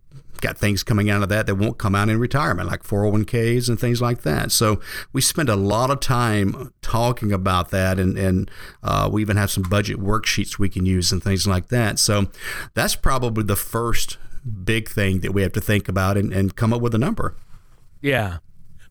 got 0.40 0.58
things 0.58 0.82
coming 0.82 1.10
out 1.10 1.22
of 1.22 1.28
that 1.28 1.46
that 1.46 1.54
won't 1.56 1.78
come 1.78 1.94
out 1.94 2.08
in 2.08 2.18
retirement, 2.18 2.68
like 2.68 2.82
401ks 2.82 3.68
and 3.68 3.78
things 3.78 4.00
like 4.00 4.22
that. 4.22 4.52
So 4.52 4.80
we 5.12 5.20
spend 5.20 5.48
a 5.48 5.56
lot 5.56 5.90
of 5.90 6.00
time 6.00 6.72
talking 6.82 7.32
about 7.32 7.70
that, 7.70 7.98
and, 7.98 8.18
and 8.18 8.50
uh, 8.82 9.08
we 9.12 9.22
even 9.22 9.36
have 9.36 9.50
some 9.50 9.64
budget 9.64 9.98
worksheets 9.98 10.58
we 10.58 10.68
can 10.68 10.86
use 10.86 11.12
and 11.12 11.22
things 11.22 11.46
like 11.46 11.68
that. 11.68 11.98
So 11.98 12.26
that's 12.74 12.96
probably 12.96 13.44
the 13.44 13.56
first 13.56 14.18
big 14.64 14.88
thing 14.88 15.20
that 15.20 15.32
we 15.32 15.42
have 15.42 15.52
to 15.52 15.60
think 15.60 15.88
about 15.88 16.16
and, 16.16 16.32
and 16.32 16.56
come 16.56 16.72
up 16.72 16.80
with 16.80 16.94
a 16.94 16.98
number. 16.98 17.36
Yeah. 18.00 18.38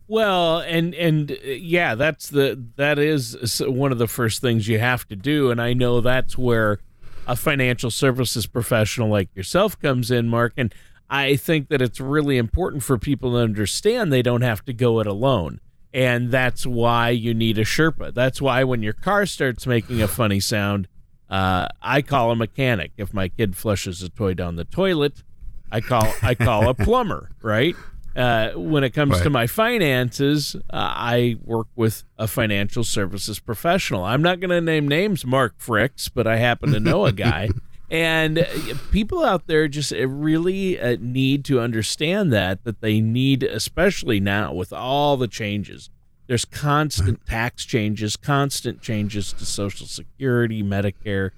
Well, 0.10 0.60
and 0.60 0.96
and 0.96 1.32
uh, 1.32 1.36
yeah, 1.44 1.96
that's 1.96 2.30
the 2.30 2.62
that 2.78 2.98
is 2.98 3.62
one 3.66 3.92
of 3.92 3.98
the 3.98 4.08
first 4.08 4.42
things 4.42 4.68
you 4.68 4.80
have 4.80 5.06
to 5.10 5.18
do, 5.18 5.52
and 5.52 5.62
I 5.62 5.74
know 5.74 6.00
that's 6.00 6.38
where 6.38 6.80
a 7.28 7.36
financial 7.36 7.92
services 7.92 8.48
professional 8.48 9.10
like 9.10 9.36
yourself 9.36 9.78
comes 9.80 10.10
in, 10.10 10.30
Mark. 10.30 10.54
And 10.56 10.74
I 11.10 11.36
think 11.36 11.70
that 11.70 11.82
it's 11.82 12.00
really 12.00 12.38
important 12.38 12.84
for 12.84 12.98
people 12.98 13.32
to 13.32 13.38
understand 13.38 14.12
they 14.12 14.22
don't 14.22 14.42
have 14.42 14.66
to 14.66 14.74
go 14.74 15.00
it 15.00 15.08
alone. 15.08 15.60
And 15.94 16.32
that's 16.32 16.66
why 16.66 17.10
you 17.10 17.34
need 17.34 17.58
a 17.58 17.64
Sherpa. 17.64 18.14
That's 18.14 18.42
why 18.42 18.64
when 18.64 18.84
your 18.84 18.94
car 18.94 19.26
starts 19.26 19.66
making 19.66 20.02
a 20.02 20.08
funny 20.08 20.40
sound, 20.40 20.88
uh, 21.30 21.70
I 21.82 22.02
call 22.02 22.32
a 22.32 22.36
mechanic. 22.36 22.92
If 22.98 23.14
my 23.14 23.30
kid 23.30 23.56
flushes 23.56 24.02
a 24.04 24.10
toy 24.10 24.34
down 24.34 24.58
the 24.58 24.66
toilet, 24.66 25.24
I 25.72 25.82
call 25.82 26.14
I 26.22 26.36
call 26.36 26.70
a 26.70 26.74
plumber. 26.76 27.32
Right. 27.42 27.76
Uh, 28.16 28.52
when 28.56 28.84
it 28.84 28.92
comes 28.92 29.14
right. 29.14 29.24
to 29.24 29.30
my 29.30 29.46
finances, 29.46 30.56
uh, 30.56 30.60
I 30.74 31.38
work 31.44 31.68
with 31.76 32.04
a 32.18 32.28
financial 32.28 32.84
services 32.84 33.38
professional. 33.38 34.04
I'm 34.04 34.24
not 34.24 34.40
going 34.40 34.50
to 34.50 34.60
name 34.60 34.88
names, 34.88 35.24
Mark 35.24 35.60
Fricks, 35.60 36.10
but 36.12 36.26
I 36.26 36.38
happen 36.38 36.72
to 36.72 36.80
know 36.80 37.06
a 37.06 37.12
guy 37.12 37.50
and 37.90 38.40
uh, 38.40 38.46
people 38.92 39.24
out 39.24 39.48
there 39.48 39.68
just 39.68 39.94
uh, 39.94 40.08
really 40.08 40.80
uh, 40.80 40.98
need 41.00 41.46
to 41.46 41.60
understand 41.60 42.34
that 42.34 42.64
that 42.64 42.82
they 42.82 43.00
need 43.02 43.44
especially 43.44 44.20
now 44.20 44.54
with 44.54 44.74
all 44.74 45.18
the 45.18 45.28
changes. 45.28 45.90
There's 46.28 46.46
constant 46.46 47.26
tax 47.26 47.64
changes 47.66 48.16
constant 48.16 48.82
changes 48.82 49.32
to 49.34 49.46
social 49.46 49.88
security 49.88 50.62
medicare. 50.62 51.32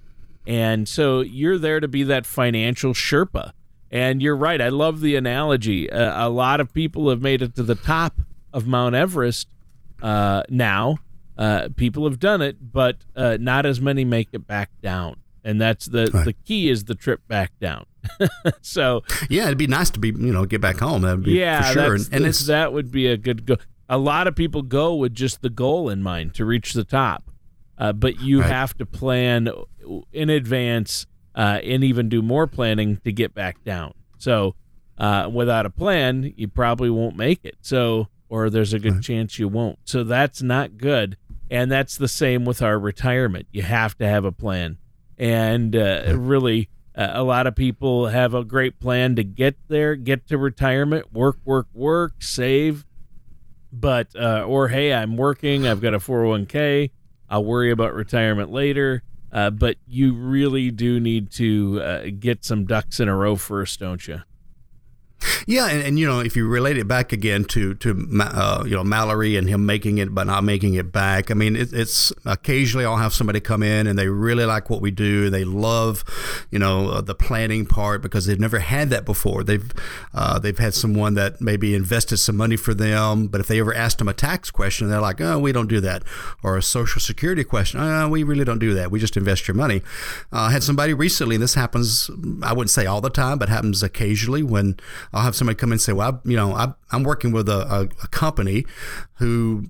And 0.47 0.87
so 0.87 1.21
you're 1.21 1.59
there 1.59 1.79
to 1.79 1.87
be 1.87 2.01
that 2.03 2.25
financial 2.25 2.93
sherpa. 2.93 3.51
And 3.91 4.21
you're 4.21 4.35
right 4.35 4.61
i 4.61 4.69
love 4.69 5.01
the 5.01 5.15
analogy. 5.15 5.89
Uh, 5.91 6.27
a 6.27 6.29
lot 6.29 6.59
of 6.59 6.73
people 6.73 7.09
have 7.09 7.21
made 7.21 7.41
it 7.41 7.55
to 7.55 7.63
the 7.63 7.75
top 7.75 8.19
of 8.53 8.67
mount 8.67 8.95
everest 8.95 9.47
uh, 10.01 10.43
now. 10.49 10.97
Uh, 11.37 11.69
people 11.75 12.03
have 12.03 12.19
done 12.19 12.41
it, 12.41 12.57
but 12.73 12.97
uh, 13.15 13.37
not 13.39 13.65
as 13.65 13.79
many 13.79 14.03
make 14.03 14.27
it 14.33 14.45
back 14.45 14.69
down, 14.81 15.15
and 15.43 15.59
that's 15.59 15.85
the 15.85 16.09
right. 16.13 16.25
the 16.25 16.33
key 16.33 16.69
is 16.69 16.85
the 16.85 16.95
trip 16.95 17.21
back 17.27 17.51
down. 17.59 17.85
so 18.61 19.03
yeah, 19.29 19.45
it'd 19.45 19.57
be 19.57 19.67
nice 19.67 19.89
to 19.91 19.99
be 19.99 20.09
you 20.09 20.33
know 20.33 20.45
get 20.45 20.61
back 20.61 20.77
home. 20.77 21.01
That'd 21.01 21.23
be 21.23 21.33
yeah, 21.33 21.61
for 21.61 21.73
sure. 21.73 21.95
and, 21.95 22.09
and 22.11 22.25
it's, 22.25 22.45
that 22.47 22.73
would 22.73 22.91
be 22.91 23.07
a 23.07 23.17
good 23.17 23.45
go. 23.45 23.57
A 23.87 23.97
lot 23.97 24.27
of 24.27 24.35
people 24.35 24.61
go 24.61 24.95
with 24.95 25.13
just 25.15 25.41
the 25.41 25.49
goal 25.49 25.89
in 25.89 26.03
mind 26.03 26.35
to 26.35 26.45
reach 26.45 26.73
the 26.73 26.83
top, 26.83 27.31
uh, 27.77 27.93
but 27.93 28.21
you 28.21 28.41
right. 28.41 28.49
have 28.49 28.77
to 28.77 28.85
plan 28.85 29.49
in 30.13 30.29
advance 30.29 31.07
uh, 31.35 31.59
and 31.63 31.83
even 31.83 32.09
do 32.09 32.21
more 32.21 32.45
planning 32.47 32.97
to 32.97 33.11
get 33.11 33.33
back 33.33 33.63
down. 33.63 33.93
So 34.17 34.55
uh, 34.97 35.29
without 35.31 35.65
a 35.65 35.69
plan, 35.69 36.33
you 36.37 36.47
probably 36.47 36.89
won't 36.89 37.15
make 37.15 37.43
it. 37.43 37.57
So 37.61 38.09
or 38.29 38.49
there's 38.49 38.73
a 38.73 38.79
good 38.79 38.95
right. 38.95 39.03
chance 39.03 39.39
you 39.39 39.47
won't. 39.47 39.79
So 39.85 40.03
that's 40.03 40.41
not 40.41 40.77
good. 40.77 41.17
And 41.51 41.71
that's 41.71 41.97
the 41.97 42.07
same 42.07 42.45
with 42.45 42.61
our 42.61 42.77
retirement. 42.77 43.47
You 43.51 43.63
have 43.63 43.97
to 43.97 44.07
have 44.07 44.23
a 44.23 44.31
plan. 44.31 44.77
And 45.19 45.75
uh, 45.75 46.15
really, 46.15 46.69
uh, 46.95 47.11
a 47.13 47.23
lot 47.23 47.45
of 47.45 47.55
people 47.55 48.07
have 48.07 48.33
a 48.33 48.43
great 48.43 48.79
plan 48.79 49.15
to 49.17 49.23
get 49.23 49.57
there, 49.67 49.95
get 49.95 50.27
to 50.29 50.37
retirement, 50.37 51.13
work, 51.13 51.37
work, 51.43 51.67
work, 51.73 52.23
save. 52.23 52.85
But, 53.71 54.15
uh, 54.15 54.45
or 54.47 54.69
hey, 54.69 54.93
I'm 54.93 55.17
working, 55.17 55.67
I've 55.67 55.81
got 55.81 55.93
a 55.93 55.99
401k, 55.99 56.89
I'll 57.29 57.43
worry 57.43 57.69
about 57.69 57.93
retirement 57.93 58.51
later. 58.51 59.03
Uh, 59.31 59.51
but 59.51 59.77
you 59.85 60.13
really 60.13 60.71
do 60.71 60.99
need 60.99 61.29
to 61.29 61.79
uh, 61.83 62.03
get 62.17 62.43
some 62.43 62.65
ducks 62.65 62.99
in 62.99 63.07
a 63.07 63.15
row 63.15 63.35
first, 63.35 63.79
don't 63.79 64.07
you? 64.07 64.21
Yeah, 65.45 65.67
and, 65.67 65.81
and, 65.83 65.99
you 65.99 66.07
know, 66.07 66.19
if 66.19 66.35
you 66.35 66.47
relate 66.47 66.77
it 66.77 66.87
back 66.87 67.11
again 67.11 67.43
to 67.45 67.73
to 67.75 68.07
uh, 68.21 68.63
you 68.65 68.75
know 68.75 68.83
Mallory 68.83 69.35
and 69.35 69.49
him 69.49 69.65
making 69.65 69.97
it 69.97 70.13
but 70.13 70.25
not 70.27 70.43
making 70.43 70.75
it 70.75 70.91
back, 70.91 71.31
I 71.31 71.33
mean, 71.33 71.55
it, 71.55 71.73
it's 71.73 72.13
occasionally 72.25 72.85
I'll 72.85 72.97
have 72.97 73.13
somebody 73.13 73.39
come 73.39 73.63
in 73.63 73.87
and 73.87 73.97
they 73.97 74.07
really 74.07 74.45
like 74.45 74.69
what 74.69 74.81
we 74.81 74.91
do. 74.91 75.25
and 75.25 75.33
They 75.33 75.43
love, 75.43 76.03
you 76.51 76.59
know, 76.59 76.89
uh, 76.89 77.01
the 77.01 77.15
planning 77.15 77.65
part 77.65 78.01
because 78.01 78.25
they've 78.25 78.39
never 78.39 78.59
had 78.59 78.89
that 78.91 79.05
before. 79.05 79.43
They've 79.43 79.71
uh, 80.13 80.39
they've 80.39 80.57
had 80.57 80.73
someone 80.73 81.15
that 81.15 81.41
maybe 81.41 81.75
invested 81.75 82.17
some 82.17 82.37
money 82.37 82.55
for 82.55 82.73
them, 82.73 83.27
but 83.27 83.41
if 83.41 83.47
they 83.47 83.59
ever 83.59 83.73
asked 83.73 83.97
them 83.97 84.07
a 84.07 84.13
tax 84.13 84.51
question, 84.51 84.89
they're 84.89 85.01
like, 85.01 85.19
oh, 85.19 85.39
we 85.39 85.51
don't 85.51 85.69
do 85.69 85.81
that, 85.81 86.03
or 86.43 86.57
a 86.57 86.61
social 86.61 87.01
security 87.01 87.43
question, 87.43 87.79
oh, 87.79 88.07
we 88.09 88.23
really 88.23 88.45
don't 88.45 88.59
do 88.59 88.73
that. 88.73 88.91
We 88.91 88.99
just 88.99 89.17
invest 89.17 89.47
your 89.47 89.55
money. 89.55 89.81
Uh, 90.31 90.41
I 90.41 90.51
had 90.51 90.63
somebody 90.63 90.93
recently, 90.93 91.35
and 91.35 91.43
this 91.43 91.55
happens, 91.55 92.09
I 92.41 92.53
wouldn't 92.53 92.69
say 92.69 92.85
all 92.85 93.01
the 93.01 93.09
time, 93.09 93.37
but 93.37 93.49
happens 93.49 93.83
occasionally 93.83 94.43
when 94.43 94.77
I'll 95.13 95.23
have 95.23 95.35
somebody 95.35 95.55
come 95.55 95.69
in 95.69 95.73
and 95.73 95.81
say, 95.81 95.93
"Well, 95.93 96.19
I, 96.23 96.29
you 96.29 96.35
know, 96.35 96.53
I, 96.53 96.73
am 96.91 97.03
working 97.03 97.31
with 97.31 97.49
a, 97.49 97.67
a, 97.73 97.81
a, 98.03 98.07
company 98.09 98.65
who, 99.15 99.69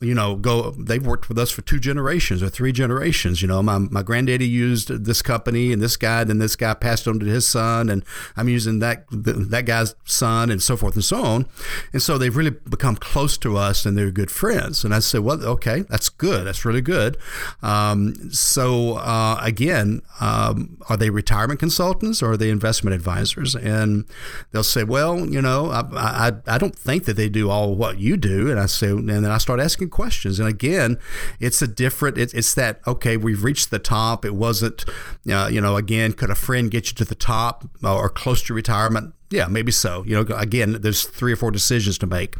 you 0.00 0.14
know, 0.14 0.36
go. 0.36 0.70
They've 0.72 1.04
worked 1.04 1.28
with 1.28 1.38
us 1.38 1.50
for 1.50 1.62
two 1.62 1.78
generations 1.78 2.42
or 2.42 2.48
three 2.48 2.72
generations. 2.72 3.42
You 3.42 3.48
know, 3.48 3.62
my 3.62 3.78
my 3.78 4.02
granddaddy 4.02 4.46
used 4.48 5.04
this 5.04 5.22
company, 5.22 5.72
and 5.72 5.80
this 5.80 5.96
guy, 5.96 6.24
then 6.24 6.38
this 6.38 6.56
guy 6.56 6.74
passed 6.74 7.08
on 7.08 7.18
to 7.20 7.26
his 7.26 7.48
son, 7.48 7.88
and 7.88 8.04
I'm 8.36 8.48
using 8.48 8.78
that 8.80 9.04
that 9.10 9.64
guy's 9.64 9.94
son, 10.04 10.50
and 10.50 10.62
so 10.62 10.76
forth 10.76 10.94
and 10.94 11.04
so 11.04 11.22
on. 11.22 11.46
And 11.92 12.02
so 12.02 12.18
they've 12.18 12.36
really 12.36 12.50
become 12.50 12.96
close 12.96 13.38
to 13.38 13.56
us, 13.56 13.86
and 13.86 13.96
they're 13.96 14.10
good 14.10 14.30
friends. 14.30 14.84
And 14.84 14.94
I 14.94 14.98
said, 14.98 15.20
"Well, 15.20 15.42
okay, 15.44 15.82
that's 15.88 16.08
good. 16.08 16.46
That's 16.46 16.64
really 16.64 16.82
good." 16.82 17.16
Um, 17.62 18.32
so 18.32 18.94
uh, 18.94 19.38
again, 19.42 20.02
um, 20.20 20.78
are 20.88 20.96
they 20.96 21.10
retirement 21.10 21.60
consultants 21.60 22.22
or 22.22 22.32
are 22.32 22.36
they 22.36 22.50
investment 22.50 22.94
advisors? 22.94 23.54
And 23.54 24.04
they'll 24.52 24.62
say, 24.62 24.79
well, 24.84 25.26
you 25.26 25.40
know, 25.40 25.70
I, 25.70 25.80
I, 26.28 26.32
I 26.46 26.58
don't 26.58 26.76
think 26.76 27.04
that 27.04 27.14
they 27.16 27.28
do 27.28 27.50
all 27.50 27.74
what 27.74 27.98
you 27.98 28.16
do. 28.16 28.50
And 28.50 28.58
I 28.58 28.66
say, 28.66 28.88
and 28.88 29.08
then 29.08 29.26
I 29.26 29.38
start 29.38 29.60
asking 29.60 29.90
questions. 29.90 30.38
And 30.38 30.48
again, 30.48 30.98
it's 31.38 31.62
a 31.62 31.66
different, 31.66 32.18
it, 32.18 32.34
it's 32.34 32.54
that, 32.54 32.80
okay, 32.86 33.16
we've 33.16 33.44
reached 33.44 33.70
the 33.70 33.78
top. 33.78 34.24
It 34.24 34.34
wasn't, 34.34 34.84
uh, 35.30 35.48
you 35.50 35.60
know, 35.60 35.76
again, 35.76 36.12
could 36.12 36.30
a 36.30 36.34
friend 36.34 36.70
get 36.70 36.88
you 36.88 36.94
to 36.96 37.04
the 37.04 37.14
top 37.14 37.68
or 37.82 38.08
close 38.08 38.42
to 38.44 38.54
retirement? 38.54 39.14
Yeah, 39.30 39.46
maybe 39.46 39.72
so. 39.72 40.04
You 40.06 40.16
know, 40.16 40.36
again, 40.36 40.78
there's 40.80 41.04
three 41.04 41.32
or 41.32 41.36
four 41.36 41.50
decisions 41.50 41.98
to 41.98 42.06
make. 42.06 42.36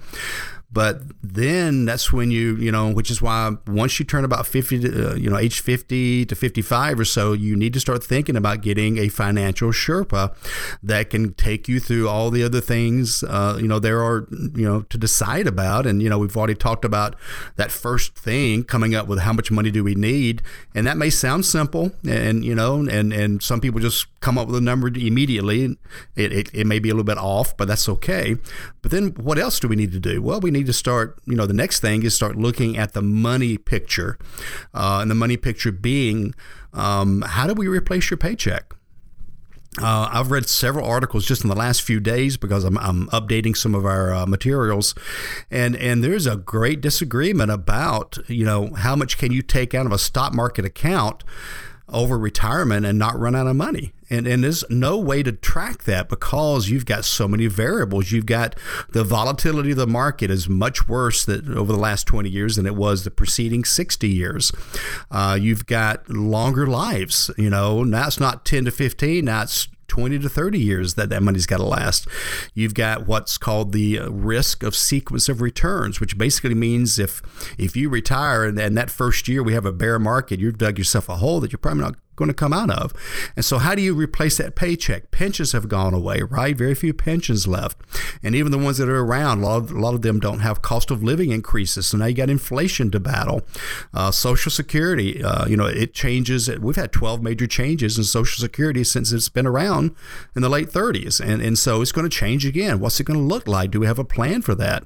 But 0.72 1.02
then 1.22 1.84
that's 1.84 2.12
when 2.12 2.30
you, 2.30 2.54
you 2.56 2.70
know, 2.70 2.90
which 2.90 3.10
is 3.10 3.20
why 3.20 3.56
once 3.66 3.98
you 3.98 4.04
turn 4.04 4.24
about 4.24 4.46
50, 4.46 4.80
to, 4.80 5.10
uh, 5.10 5.14
you 5.16 5.28
know, 5.28 5.36
age 5.36 5.60
50 5.60 6.26
to 6.26 6.34
55 6.36 7.00
or 7.00 7.04
so, 7.04 7.32
you 7.32 7.56
need 7.56 7.72
to 7.74 7.80
start 7.80 8.04
thinking 8.04 8.36
about 8.36 8.60
getting 8.60 8.98
a 8.98 9.08
financial 9.08 9.70
Sherpa 9.70 10.34
that 10.82 11.10
can 11.10 11.34
take 11.34 11.66
you 11.66 11.80
through 11.80 12.08
all 12.08 12.30
the 12.30 12.44
other 12.44 12.60
things, 12.60 13.24
uh, 13.24 13.58
you 13.60 13.66
know, 13.66 13.80
there 13.80 14.00
are, 14.00 14.28
you 14.30 14.64
know, 14.64 14.82
to 14.82 14.96
decide 14.96 15.48
about. 15.48 15.86
And, 15.86 16.00
you 16.00 16.08
know, 16.08 16.18
we've 16.18 16.36
already 16.36 16.54
talked 16.54 16.84
about 16.84 17.16
that 17.56 17.72
first 17.72 18.16
thing 18.16 18.62
coming 18.62 18.94
up 18.94 19.08
with 19.08 19.20
how 19.20 19.32
much 19.32 19.50
money 19.50 19.72
do 19.72 19.82
we 19.82 19.96
need. 19.96 20.40
And 20.72 20.86
that 20.86 20.96
may 20.96 21.10
sound 21.10 21.46
simple 21.46 21.90
and, 22.06 22.44
you 22.44 22.54
know, 22.54 22.86
and, 22.88 23.12
and 23.12 23.42
some 23.42 23.60
people 23.60 23.80
just 23.80 24.06
come 24.20 24.38
up 24.38 24.46
with 24.46 24.56
a 24.56 24.60
number 24.60 24.86
immediately. 24.86 25.76
It, 26.14 26.32
it, 26.32 26.50
it 26.54 26.66
may 26.66 26.78
be 26.78 26.90
a 26.90 26.92
little 26.92 27.04
bit 27.04 27.18
off, 27.18 27.56
but 27.56 27.66
that's 27.66 27.88
okay. 27.88 28.36
But 28.82 28.92
then 28.92 29.08
what 29.14 29.38
else 29.38 29.58
do 29.58 29.66
we 29.66 29.76
need 29.76 29.92
to 29.92 30.00
do? 30.00 30.22
Well, 30.22 30.40
we 30.40 30.50
need 30.50 30.59
need 30.60 30.66
to 30.66 30.72
start, 30.72 31.18
you 31.26 31.36
know, 31.36 31.46
the 31.46 31.52
next 31.54 31.80
thing 31.80 32.02
is 32.02 32.14
start 32.14 32.36
looking 32.36 32.76
at 32.76 32.92
the 32.92 33.02
money 33.02 33.58
picture. 33.58 34.18
Uh, 34.72 34.98
and 35.02 35.10
the 35.10 35.14
money 35.14 35.36
picture 35.36 35.72
being 35.72 36.34
um, 36.72 37.22
how 37.22 37.46
do 37.46 37.54
we 37.54 37.68
replace 37.68 38.10
your 38.10 38.18
paycheck? 38.18 38.74
Uh, 39.80 40.08
I've 40.12 40.30
read 40.30 40.48
several 40.48 40.84
articles 40.84 41.24
just 41.24 41.44
in 41.44 41.48
the 41.48 41.56
last 41.56 41.82
few 41.82 42.00
days 42.00 42.36
because 42.36 42.64
I'm, 42.64 42.76
I'm 42.78 43.06
updating 43.08 43.56
some 43.56 43.74
of 43.74 43.86
our 43.86 44.12
uh, 44.12 44.26
materials, 44.26 44.96
and 45.48 45.76
and 45.76 46.02
there's 46.02 46.26
a 46.26 46.36
great 46.36 46.80
disagreement 46.80 47.52
about 47.52 48.18
you 48.28 48.44
know 48.44 48.74
how 48.74 48.96
much 48.96 49.16
can 49.16 49.30
you 49.30 49.42
take 49.42 49.72
out 49.72 49.86
of 49.86 49.92
a 49.92 49.98
stock 49.98 50.34
market 50.34 50.64
account 50.64 51.22
over 51.92 52.18
retirement 52.18 52.86
and 52.86 52.98
not 52.98 53.18
run 53.18 53.34
out 53.34 53.46
of 53.46 53.56
money. 53.56 53.92
And, 54.08 54.26
and 54.26 54.42
there's 54.42 54.64
no 54.68 54.98
way 54.98 55.22
to 55.22 55.30
track 55.30 55.84
that 55.84 56.08
because 56.08 56.68
you've 56.68 56.86
got 56.86 57.04
so 57.04 57.28
many 57.28 57.46
variables. 57.46 58.10
You've 58.10 58.26
got 58.26 58.56
the 58.90 59.04
volatility 59.04 59.70
of 59.70 59.76
the 59.76 59.86
market 59.86 60.30
is 60.30 60.48
much 60.48 60.88
worse 60.88 61.24
that 61.26 61.48
over 61.48 61.72
the 61.72 61.78
last 61.78 62.06
20 62.06 62.28
years 62.28 62.56
than 62.56 62.66
it 62.66 62.74
was 62.74 63.04
the 63.04 63.10
preceding 63.10 63.64
60 63.64 64.08
years. 64.08 64.50
Uh, 65.10 65.38
you've 65.40 65.66
got 65.66 66.08
longer 66.10 66.66
lives. 66.66 67.30
You 67.36 67.50
know, 67.50 67.84
now 67.84 68.08
it's 68.08 68.18
not 68.18 68.44
10 68.44 68.64
to 68.64 68.70
15, 68.72 69.24
now 69.24 69.42
it's 69.42 69.68
20 69.90 70.20
to 70.20 70.28
30 70.28 70.58
years 70.58 70.94
that 70.94 71.10
that 71.10 71.22
money's 71.22 71.46
got 71.46 71.58
to 71.58 71.64
last. 71.64 72.08
You've 72.54 72.74
got 72.74 73.06
what's 73.06 73.36
called 73.36 73.72
the 73.72 73.98
uh, 73.98 74.08
risk 74.08 74.62
of 74.62 74.74
sequence 74.74 75.28
of 75.28 75.42
returns, 75.42 76.00
which 76.00 76.16
basically 76.16 76.54
means 76.54 76.98
if 76.98 77.20
if 77.58 77.76
you 77.76 77.90
retire 77.90 78.44
and, 78.44 78.58
and 78.58 78.78
that 78.78 78.90
first 78.90 79.28
year 79.28 79.42
we 79.42 79.52
have 79.52 79.66
a 79.66 79.72
bear 79.72 79.98
market, 79.98 80.40
you've 80.40 80.58
dug 80.58 80.78
yourself 80.78 81.08
a 81.08 81.16
hole 81.16 81.40
that 81.40 81.52
you're 81.52 81.58
probably 81.58 81.82
not 81.82 81.96
going 82.20 82.28
to 82.28 82.34
come 82.34 82.52
out 82.52 82.70
of. 82.70 82.92
And 83.34 83.44
so, 83.44 83.58
how 83.58 83.74
do 83.74 83.82
you 83.82 83.94
replace 83.94 84.36
that 84.36 84.54
paycheck? 84.54 85.10
Pensions 85.10 85.52
have 85.52 85.68
gone 85.68 85.94
away, 85.94 86.22
right? 86.22 86.56
Very 86.56 86.74
few 86.74 86.94
pensions 86.94 87.48
left. 87.48 87.78
And 88.22 88.34
even 88.34 88.52
the 88.52 88.58
ones 88.58 88.78
that 88.78 88.88
are 88.88 89.00
around, 89.00 89.42
a 89.42 89.46
lot 89.46 89.56
of, 89.56 89.70
a 89.72 89.80
lot 89.80 89.94
of 89.94 90.02
them 90.02 90.20
don't 90.20 90.40
have 90.40 90.62
cost 90.62 90.90
of 90.90 91.02
living 91.02 91.30
increases. 91.30 91.86
So 91.86 91.98
now 91.98 92.06
you 92.06 92.14
got 92.14 92.30
inflation 92.30 92.90
to 92.92 93.00
battle. 93.00 93.42
Uh, 93.94 94.10
Social 94.10 94.52
Security, 94.52 95.24
uh, 95.24 95.46
you 95.46 95.56
know, 95.56 95.66
it 95.66 95.94
changes. 95.94 96.48
We've 96.58 96.76
had 96.76 96.92
12 96.92 97.22
major 97.22 97.46
changes 97.46 97.98
in 97.98 98.04
Social 98.04 98.40
Security 98.40 98.84
since 98.84 99.10
it's 99.10 99.28
been 99.28 99.46
around 99.46 99.96
in 100.36 100.42
the 100.42 100.48
late 100.48 100.68
30s. 100.68 101.20
And, 101.20 101.42
and 101.42 101.58
so 101.58 101.82
it's 101.82 101.92
going 101.92 102.08
to 102.08 102.14
change 102.14 102.44
again. 102.44 102.78
What's 102.78 103.00
it 103.00 103.04
going 103.04 103.18
to 103.18 103.24
look 103.24 103.48
like? 103.48 103.70
Do 103.70 103.80
we 103.80 103.86
have 103.86 103.98
a 103.98 104.04
plan 104.04 104.42
for 104.42 104.54
that? 104.56 104.84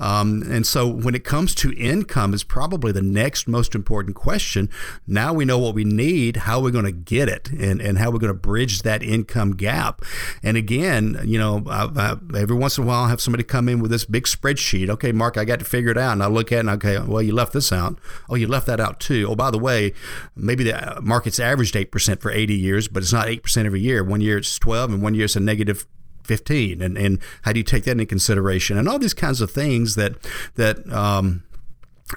Um, 0.00 0.42
and 0.50 0.66
so 0.66 0.88
when 0.88 1.14
it 1.14 1.24
comes 1.24 1.54
to 1.56 1.72
income, 1.74 2.32
is 2.34 2.44
probably 2.44 2.92
the 2.92 3.02
next 3.02 3.46
most 3.46 3.74
important 3.74 4.16
question. 4.16 4.68
Now 5.06 5.32
we 5.32 5.44
know 5.44 5.58
what 5.58 5.74
we 5.74 5.84
need. 5.84 6.38
How 6.38 6.64
are 6.66 6.70
we 6.72 6.80
going 6.80 6.92
to 6.92 6.92
get 6.92 7.28
it 7.28 7.50
and, 7.50 7.80
and 7.80 7.98
how 7.98 8.10
we're 8.10 8.18
going 8.18 8.32
to 8.32 8.38
bridge 8.38 8.82
that 8.82 9.02
income 9.02 9.52
gap. 9.52 10.02
And 10.42 10.56
again, 10.56 11.20
you 11.24 11.38
know, 11.38 11.62
I, 11.68 11.88
I, 11.94 12.38
every 12.38 12.56
once 12.56 12.78
in 12.78 12.84
a 12.84 12.86
while, 12.86 13.04
I 13.04 13.08
have 13.10 13.20
somebody 13.20 13.44
come 13.44 13.68
in 13.68 13.80
with 13.80 13.90
this 13.90 14.04
big 14.04 14.24
spreadsheet. 14.24 14.88
Okay, 14.88 15.12
Mark, 15.12 15.36
I 15.36 15.44
got 15.44 15.58
to 15.58 15.64
figure 15.64 15.90
it 15.90 15.98
out. 15.98 16.12
And 16.12 16.22
I 16.22 16.26
look 16.26 16.52
at 16.52 16.56
it 16.56 16.60
and 16.60 16.70
okay, 16.70 16.98
well, 16.98 17.22
you 17.22 17.34
left 17.34 17.52
this 17.52 17.72
out. 17.72 17.98
Oh, 18.28 18.34
you 18.34 18.46
left 18.46 18.66
that 18.66 18.80
out 18.80 19.00
too. 19.00 19.26
Oh, 19.28 19.36
by 19.36 19.50
the 19.50 19.58
way, 19.58 19.92
maybe 20.34 20.64
the 20.64 20.98
market's 21.02 21.38
averaged 21.38 21.74
8% 21.74 22.20
for 22.20 22.30
80 22.30 22.54
years, 22.54 22.88
but 22.88 23.02
it's 23.02 23.12
not 23.12 23.28
8% 23.28 23.64
every 23.64 23.80
year. 23.80 24.02
One 24.02 24.20
year 24.20 24.38
it's 24.38 24.58
12 24.58 24.94
and 24.94 25.02
one 25.02 25.14
year 25.14 25.26
it's 25.26 25.36
a 25.36 25.40
negative 25.40 25.86
15 26.24 26.80
and, 26.80 26.96
and 26.96 27.18
how 27.42 27.52
do 27.52 27.58
you 27.58 27.64
take 27.64 27.82
that 27.84 27.92
into 27.92 28.06
consideration 28.06 28.78
and 28.78 28.88
all 28.88 28.98
these 28.98 29.12
kinds 29.12 29.40
of 29.40 29.50
things 29.50 29.96
that 29.96 30.14
that 30.54 30.88
um, 30.92 31.42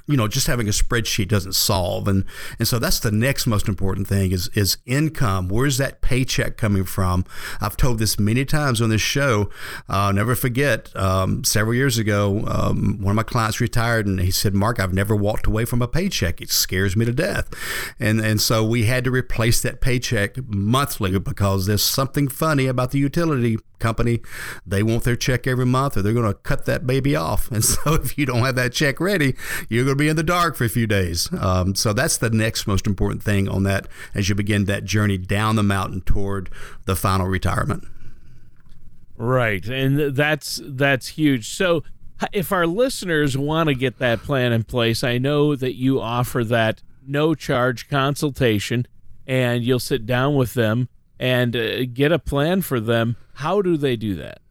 you 0.07 0.17
know 0.17 0.27
just 0.27 0.47
having 0.47 0.67
a 0.67 0.71
spreadsheet 0.71 1.27
doesn't 1.27 1.53
solve. 1.53 2.07
And 2.07 2.25
and 2.59 2.67
so 2.67 2.79
that's 2.79 2.99
the 2.99 3.11
next 3.11 3.47
most 3.47 3.67
important 3.67 4.07
thing 4.07 4.31
is 4.31 4.49
is 4.53 4.77
income. 4.85 5.47
Where's 5.47 5.77
that 5.77 6.01
paycheck 6.01 6.57
coming 6.57 6.83
from? 6.83 7.25
I've 7.61 7.77
told 7.77 7.99
this 7.99 8.19
many 8.19 8.45
times 8.45 8.81
on 8.81 8.89
this 8.89 9.01
show. 9.01 9.49
Uh, 9.87 10.11
never 10.11 10.35
forget 10.35 10.95
um, 10.95 11.43
several 11.43 11.75
years 11.75 11.97
ago 11.97 12.43
um, 12.47 12.99
one 13.01 13.11
of 13.11 13.15
my 13.15 13.23
clients 13.23 13.61
retired 13.61 14.05
and 14.05 14.19
he 14.19 14.31
said 14.31 14.53
mark 14.53 14.79
i've 14.79 14.93
never 14.93 15.15
walked 15.15 15.47
away 15.47 15.65
from 15.65 15.81
a 15.81 15.87
paycheck. 15.87 16.41
It 16.41 16.49
scares 16.49 16.95
me 16.95 17.05
to 17.05 17.13
death. 17.13 17.49
And 17.99 18.19
and 18.19 18.41
so 18.41 18.63
we 18.63 18.85
had 18.85 19.03
to 19.05 19.11
replace 19.11 19.61
that 19.61 19.81
paycheck 19.81 20.37
monthly 20.47 21.17
because 21.19 21.65
there's 21.65 21.83
something 21.83 22.27
funny 22.27 22.67
about 22.67 22.91
the 22.91 22.99
utility 22.99 23.57
company, 23.79 24.21
they 24.65 24.83
want 24.83 25.03
their 25.03 25.15
check 25.15 25.47
every 25.47 25.65
month 25.65 25.97
or 25.97 26.01
they're 26.01 26.13
going 26.13 26.31
to 26.31 26.33
cut 26.33 26.65
that 26.65 26.85
baby 26.85 27.15
off. 27.15 27.49
And 27.55 27.63
so 27.63 27.93
if 27.93 28.17
you 28.17 28.25
don't 28.25 28.43
have 28.43 28.55
that 28.55 28.73
check 28.73 28.99
ready, 28.99 29.33
you're 29.69 29.85
going 29.85 29.97
to 29.97 30.03
be 30.03 30.09
in 30.09 30.17
the 30.17 30.23
dark 30.23 30.57
for 30.57 30.65
a 30.65 30.69
few 30.69 30.87
days. 30.87 31.29
Um, 31.39 31.73
so 31.73 31.93
that's 31.93 32.17
the 32.17 32.29
next 32.29 32.67
most 32.67 32.85
important 32.85 33.23
thing 33.23 33.47
on 33.47 33.63
that 33.63 33.87
as 34.13 34.27
you 34.27 34.35
begin 34.35 34.65
that 34.65 34.83
journey 34.83 35.17
down 35.17 35.55
the 35.55 35.63
mountain 35.63 36.01
toward 36.01 36.49
the 36.83 36.95
final 36.97 37.27
retirement. 37.27 37.85
Right. 39.15 39.65
And 39.65 40.15
that's 40.15 40.59
that's 40.63 41.09
huge. 41.09 41.47
So 41.47 41.83
if 42.33 42.51
our 42.51 42.67
listeners 42.67 43.37
want 43.37 43.69
to 43.69 43.75
get 43.75 43.99
that 43.99 44.21
plan 44.21 44.51
in 44.51 44.63
place, 44.63 45.03
I 45.03 45.17
know 45.17 45.55
that 45.55 45.75
you 45.75 46.01
offer 46.01 46.43
that 46.45 46.81
no 47.07 47.35
charge 47.35 47.87
consultation 47.87 48.87
and 49.27 49.63
you'll 49.63 49.79
sit 49.79 50.05
down 50.05 50.35
with 50.35 50.53
them 50.53 50.89
and 51.19 51.55
uh, 51.55 51.85
get 51.85 52.11
a 52.11 52.19
plan 52.19 52.61
for 52.61 52.79
them. 52.79 53.15
How 53.35 53.61
do 53.61 53.77
they 53.77 53.95
do 53.95 54.15
that? 54.15 54.41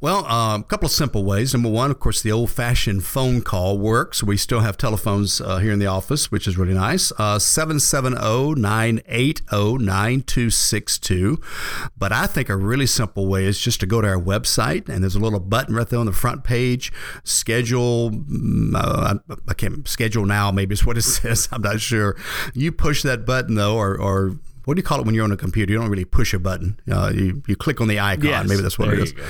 Well, 0.00 0.24
um, 0.26 0.62
a 0.62 0.64
couple 0.64 0.86
of 0.86 0.92
simple 0.92 1.24
ways. 1.24 1.52
Number 1.52 1.68
one, 1.68 1.90
of 1.90 2.00
course, 2.00 2.22
the 2.22 2.32
old 2.32 2.50
fashioned 2.50 3.04
phone 3.04 3.42
call 3.42 3.78
works. 3.78 4.22
We 4.22 4.36
still 4.36 4.60
have 4.60 4.76
telephones 4.76 5.40
uh, 5.40 5.58
here 5.58 5.72
in 5.72 5.78
the 5.78 5.86
office, 5.86 6.30
which 6.30 6.46
is 6.46 6.56
really 6.56 6.74
nice. 6.74 7.12
Uh, 7.18 7.38
770 7.38 8.60
980 8.60 9.84
9262. 9.84 11.40
But 11.96 12.12
I 12.12 12.26
think 12.26 12.48
a 12.48 12.56
really 12.56 12.86
simple 12.86 13.26
way 13.26 13.44
is 13.44 13.60
just 13.60 13.80
to 13.80 13.86
go 13.86 14.00
to 14.00 14.08
our 14.08 14.20
website, 14.20 14.88
and 14.88 15.02
there's 15.02 15.16
a 15.16 15.20
little 15.20 15.40
button 15.40 15.74
right 15.74 15.88
there 15.88 16.00
on 16.00 16.06
the 16.06 16.12
front 16.12 16.44
page 16.44 16.92
schedule. 17.24 18.10
Mm, 18.10 18.74
uh, 18.74 19.18
I 19.48 19.54
can't 19.54 19.86
schedule 19.86 20.26
now, 20.26 20.50
maybe 20.50 20.72
is 20.72 20.84
what 20.84 20.98
it 20.98 21.02
says. 21.02 21.48
I'm 21.52 21.62
not 21.62 21.80
sure. 21.80 22.16
You 22.54 22.72
push 22.72 23.02
that 23.02 23.24
button, 23.26 23.54
though, 23.54 23.76
or, 23.76 23.98
or 23.98 24.36
what 24.66 24.74
do 24.74 24.80
you 24.80 24.82
call 24.82 24.98
it 24.98 25.06
when 25.06 25.14
you're 25.14 25.22
on 25.22 25.30
a 25.30 25.36
computer? 25.36 25.72
You 25.72 25.78
don't 25.78 25.88
really 25.90 26.04
push 26.04 26.34
a 26.34 26.40
button. 26.40 26.80
Uh, 26.90 27.12
you 27.14 27.40
you 27.46 27.54
click 27.54 27.80
on 27.80 27.86
the 27.86 28.00
icon. 28.00 28.24
Yes, 28.24 28.48
Maybe 28.48 28.62
that's 28.62 28.76
what 28.76 28.92
it 28.92 28.98
is. 28.98 29.12
You, 29.12 29.22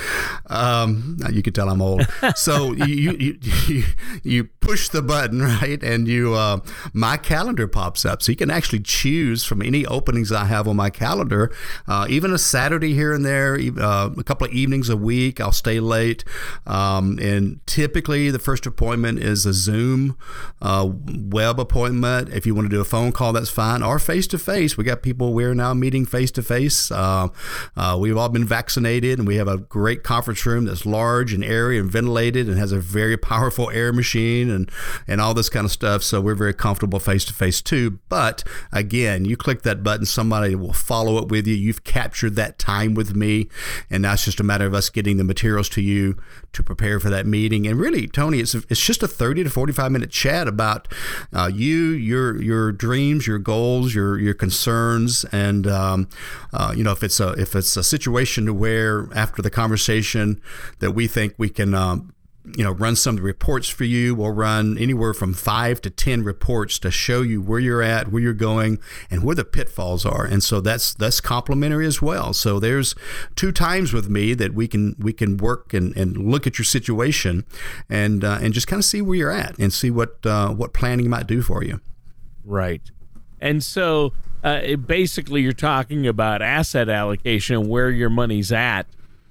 um, 0.47 1.19
you 1.31 1.43
can 1.43 1.53
tell 1.53 1.69
I'm 1.69 1.83
old. 1.83 2.09
so 2.37 2.73
you, 2.73 2.87
you, 3.13 3.39
you 3.67 3.85
you 4.23 4.49
push 4.67 4.89
the 4.89 5.01
button 5.01 5.41
right, 5.63 5.83
and 5.83 6.09
you 6.09 6.35
uh, 6.35 6.59
my 6.93 7.17
calendar 7.17 7.69
pops 7.69 8.05
up. 8.05 8.21
So 8.21 8.33
you 8.33 8.37
can 8.37 8.51
actually 8.51 8.81
choose 8.81 9.45
from 9.45 9.63
any 9.63 9.87
openings 9.87 10.33
I 10.33 10.47
have 10.47 10.67
on 10.67 10.77
my 10.77 10.91
calendar. 10.91 11.55
Uh, 11.87 12.07
even 12.11 12.33
a 12.33 12.39
Saturday 12.39 12.93
here 12.93 13.13
and 13.13 13.25
there, 13.25 13.59
uh, 13.79 14.11
a 14.19 14.25
couple 14.25 14.47
of 14.47 14.53
evenings 14.53 14.89
a 14.89 14.97
week. 14.97 15.41
I'll 15.41 15.53
stay 15.53 15.79
late, 15.79 16.25
um, 16.67 17.19
and 17.21 17.65
typically 17.67 18.31
the 18.31 18.39
first 18.41 18.67
appointment 18.67 19.21
is 19.21 19.47
a 19.47 19.53
Zoom 19.53 20.19
uh, 20.61 20.91
web 21.07 21.61
appointment. 21.61 22.31
If 22.31 22.45
you 22.45 22.55
want 22.55 22.67
to 22.67 22.75
do 22.75 22.81
a 22.81 22.85
phone 22.85 23.13
call, 23.13 23.33
that's 23.33 23.51
fine, 23.51 23.83
or 23.83 23.99
face 24.01 24.27
to 24.29 24.39
face. 24.39 24.77
We 24.77 24.83
got 24.83 25.03
people 25.03 25.33
we're 25.33 25.55
now 25.55 25.75
meeting 25.75 26.05
face 26.05 26.33
to 26.33 26.43
face. 26.43 26.91
We've 26.91 28.17
all 28.17 28.29
been 28.29 28.45
vaccinated, 28.45 29.19
and 29.19 29.29
we 29.29 29.37
have 29.37 29.49
a 29.49 29.59
great 29.59 30.03
conference 30.03 30.45
room 30.45 30.65
that's 30.65 30.85
large 30.85 31.33
and 31.33 31.45
airy 31.45 31.79
and 31.79 31.91
ventilated 31.91 32.49
and 32.49 32.59
has 32.59 32.73
a 32.73 32.81
very 32.81 33.17
powerful 33.27 33.71
air 33.71 33.93
machine 33.93 34.56
and, 34.57 34.71
and 35.07 35.21
all 35.21 35.35
this 35.35 35.49
kind 35.49 35.65
of 35.65 35.71
stuff. 35.71 36.03
So 36.03 36.21
we're 36.21 36.35
very 36.35 36.55
comfortable 36.55 36.99
face 36.99 37.25
to 37.27 37.33
face 37.33 37.63
too. 37.63 38.01
But 38.09 38.43
again, 38.73 39.25
you 39.25 39.37
click 39.37 39.63
that 39.63 39.83
button, 39.83 40.07
somebody 40.07 40.55
will 40.55 40.73
follow 40.73 41.19
up 41.19 41.31
with 41.31 41.47
you. 41.47 41.55
You've 41.55 41.85
captured 41.85 42.35
that 42.37 42.59
time 42.59 42.95
with 42.95 43.15
me, 43.15 43.49
and 43.91 44.03
now 44.03 44.15
it's 44.15 44.25
just 44.25 44.41
a 44.41 44.45
matter 44.45 44.67
of 44.67 44.75
us 44.75 44.91
getting 44.91 45.17
the 45.17 45.25
materials 45.25 45.69
to 45.71 45.81
you 45.83 46.17
to 46.53 46.63
prepare 46.63 46.99
for 46.99 47.11
that 47.11 47.27
meeting. 47.27 47.67
And 47.67 47.79
really, 47.79 48.09
Tony, 48.09 48.41
it's 48.41 48.55
it's 48.55 48.85
just 48.85 49.03
a 49.03 49.09
30 49.09 49.45
to 49.45 49.51
45 49.51 49.93
minute 49.93 50.11
chat 50.11 50.49
about 50.49 50.89
uh, 51.33 51.51
you, 51.53 51.91
your 51.91 52.43
your 52.43 52.73
dreams, 52.73 53.27
your 53.27 53.39
goals, 53.39 53.95
your 53.95 54.19
your 54.19 54.35
concerns 54.35 55.25
and 55.33 55.67
um, 55.67 56.09
uh, 56.53 56.73
you 56.77 56.83
know 56.83 56.93
if 56.93 57.03
it's 57.03 57.21
a 57.21 57.33
if 57.33 57.55
it's 57.55 57.77
a 57.77 57.85
situation 57.85 58.59
where 58.59 59.09
after 59.15 59.43
the 59.43 59.51
conversation 59.51 60.41
that 60.79 60.93
we 60.93 61.07
think 61.07 61.35
we 61.37 61.49
can 61.49 61.75
um, 61.75 62.13
you 62.55 62.63
know 62.63 62.73
run 62.73 62.97
some 62.97 63.17
reports 63.17 63.69
for 63.69 63.85
you. 63.85 64.15
We'll 64.15 64.31
run 64.31 64.79
anywhere 64.79 65.15
from 65.15 65.35
five 65.35 65.81
to 65.83 65.91
ten 65.91 66.23
reports 66.23 66.79
to 66.81 66.91
show 66.91 67.23
you 67.23 67.43
where 67.43 67.59
you're 67.59 67.83
at 67.83 68.13
where 68.13 68.23
you're 68.23 68.35
going 68.35 68.79
and 69.11 69.23
where 69.23 69.35
the 69.35 69.45
pitfalls 69.45 70.07
are. 70.07 70.25
And 70.25 70.43
so 70.43 70.61
that's 70.61 70.95
that's 70.95 71.21
complimentary 71.21 71.87
as 71.87 72.01
well. 72.01 72.33
So 72.33 72.61
there's 72.61 72.95
two 73.35 73.53
times 73.53 73.93
with 73.93 74.09
me 74.09 74.35
that 74.35 74.55
we 74.55 74.69
can 74.69 74.95
we 74.99 75.13
can 75.13 75.37
work 75.37 75.75
and, 75.75 75.97
and 75.97 76.31
look 76.31 76.47
at 76.47 76.59
your 76.59 76.65
situation 76.65 77.45
and 77.89 78.23
uh, 78.25 78.39
and 78.41 78.55
just 78.55 78.67
kind 78.67 78.79
of 78.79 78.85
see 78.85 79.03
where 79.03 79.17
you're 79.17 79.33
at 79.33 79.59
and 79.59 79.73
see 79.73 79.91
what 79.91 80.25
uh, 80.25 80.51
what 80.51 80.73
planning 80.73 81.11
might 81.11 81.27
do 81.27 81.43
for 81.43 81.65
you. 81.65 81.81
Right. 82.45 82.83
And 83.41 83.63
so 83.63 84.13
uh, 84.43 84.77
basically 84.77 85.43
you're 85.43 85.53
talking 85.53 86.07
about 86.07 86.43
asset 86.43 86.89
allocation 86.89 87.69
where 87.69 87.91
your 87.91 88.11
money's 88.11 88.53
at 88.53 88.87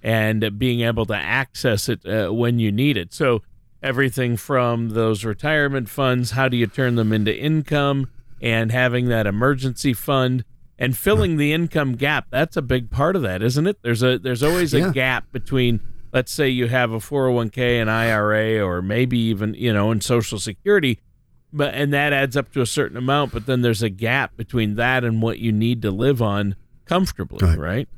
and 0.05 0.59
being 0.59 0.81
able 0.81 1.07
to 1.07 1.15
access 1.15 1.89
it 1.89 2.05
uh, 2.05 2.31
when 2.31 2.59
you 2.59 2.71
need 2.71 2.95
it. 2.95 3.11
So 3.11 3.41
everything 3.81 4.37
from 4.37 4.89
those 4.89 5.25
retirement 5.25 5.89
funds, 5.89 6.31
how 6.31 6.47
do 6.47 6.55
you 6.55 6.67
turn 6.67 6.93
them 6.93 7.11
into 7.11 7.35
income 7.35 8.07
and 8.39 8.71
having 8.71 9.07
that 9.07 9.25
emergency 9.25 9.93
fund 9.93 10.45
and 10.77 10.95
filling 10.95 11.37
the 11.37 11.53
income 11.53 11.95
gap. 11.95 12.27
That's 12.29 12.55
a 12.55 12.61
big 12.61 12.91
part 12.91 13.15
of 13.15 13.23
that, 13.23 13.41
isn't 13.41 13.65
it? 13.65 13.81
There's 13.81 14.03
a 14.03 14.19
there's 14.19 14.43
always 14.43 14.75
a 14.75 14.79
yeah. 14.79 14.91
gap 14.91 15.31
between 15.31 15.79
let's 16.13 16.31
say 16.31 16.49
you 16.49 16.67
have 16.67 16.91
a 16.91 16.97
401k 16.97 17.81
and 17.81 17.89
IRA 17.89 18.63
or 18.63 18.83
maybe 18.83 19.17
even, 19.17 19.55
you 19.55 19.73
know, 19.73 19.89
in 19.91 20.01
social 20.01 20.37
security 20.37 20.99
but 21.51 21.73
and 21.73 21.91
that 21.93 22.13
adds 22.13 22.37
up 22.37 22.51
to 22.51 22.61
a 22.61 22.65
certain 22.65 22.97
amount 22.97 23.31
but 23.31 23.47
then 23.47 23.61
there's 23.61 23.81
a 23.81 23.89
gap 23.89 24.37
between 24.37 24.75
that 24.75 25.03
and 25.03 25.21
what 25.21 25.39
you 25.39 25.51
need 25.51 25.81
to 25.81 25.89
live 25.89 26.21
on 26.21 26.55
comfortably 26.85 27.39
right, 27.47 27.57
right? 27.57 27.89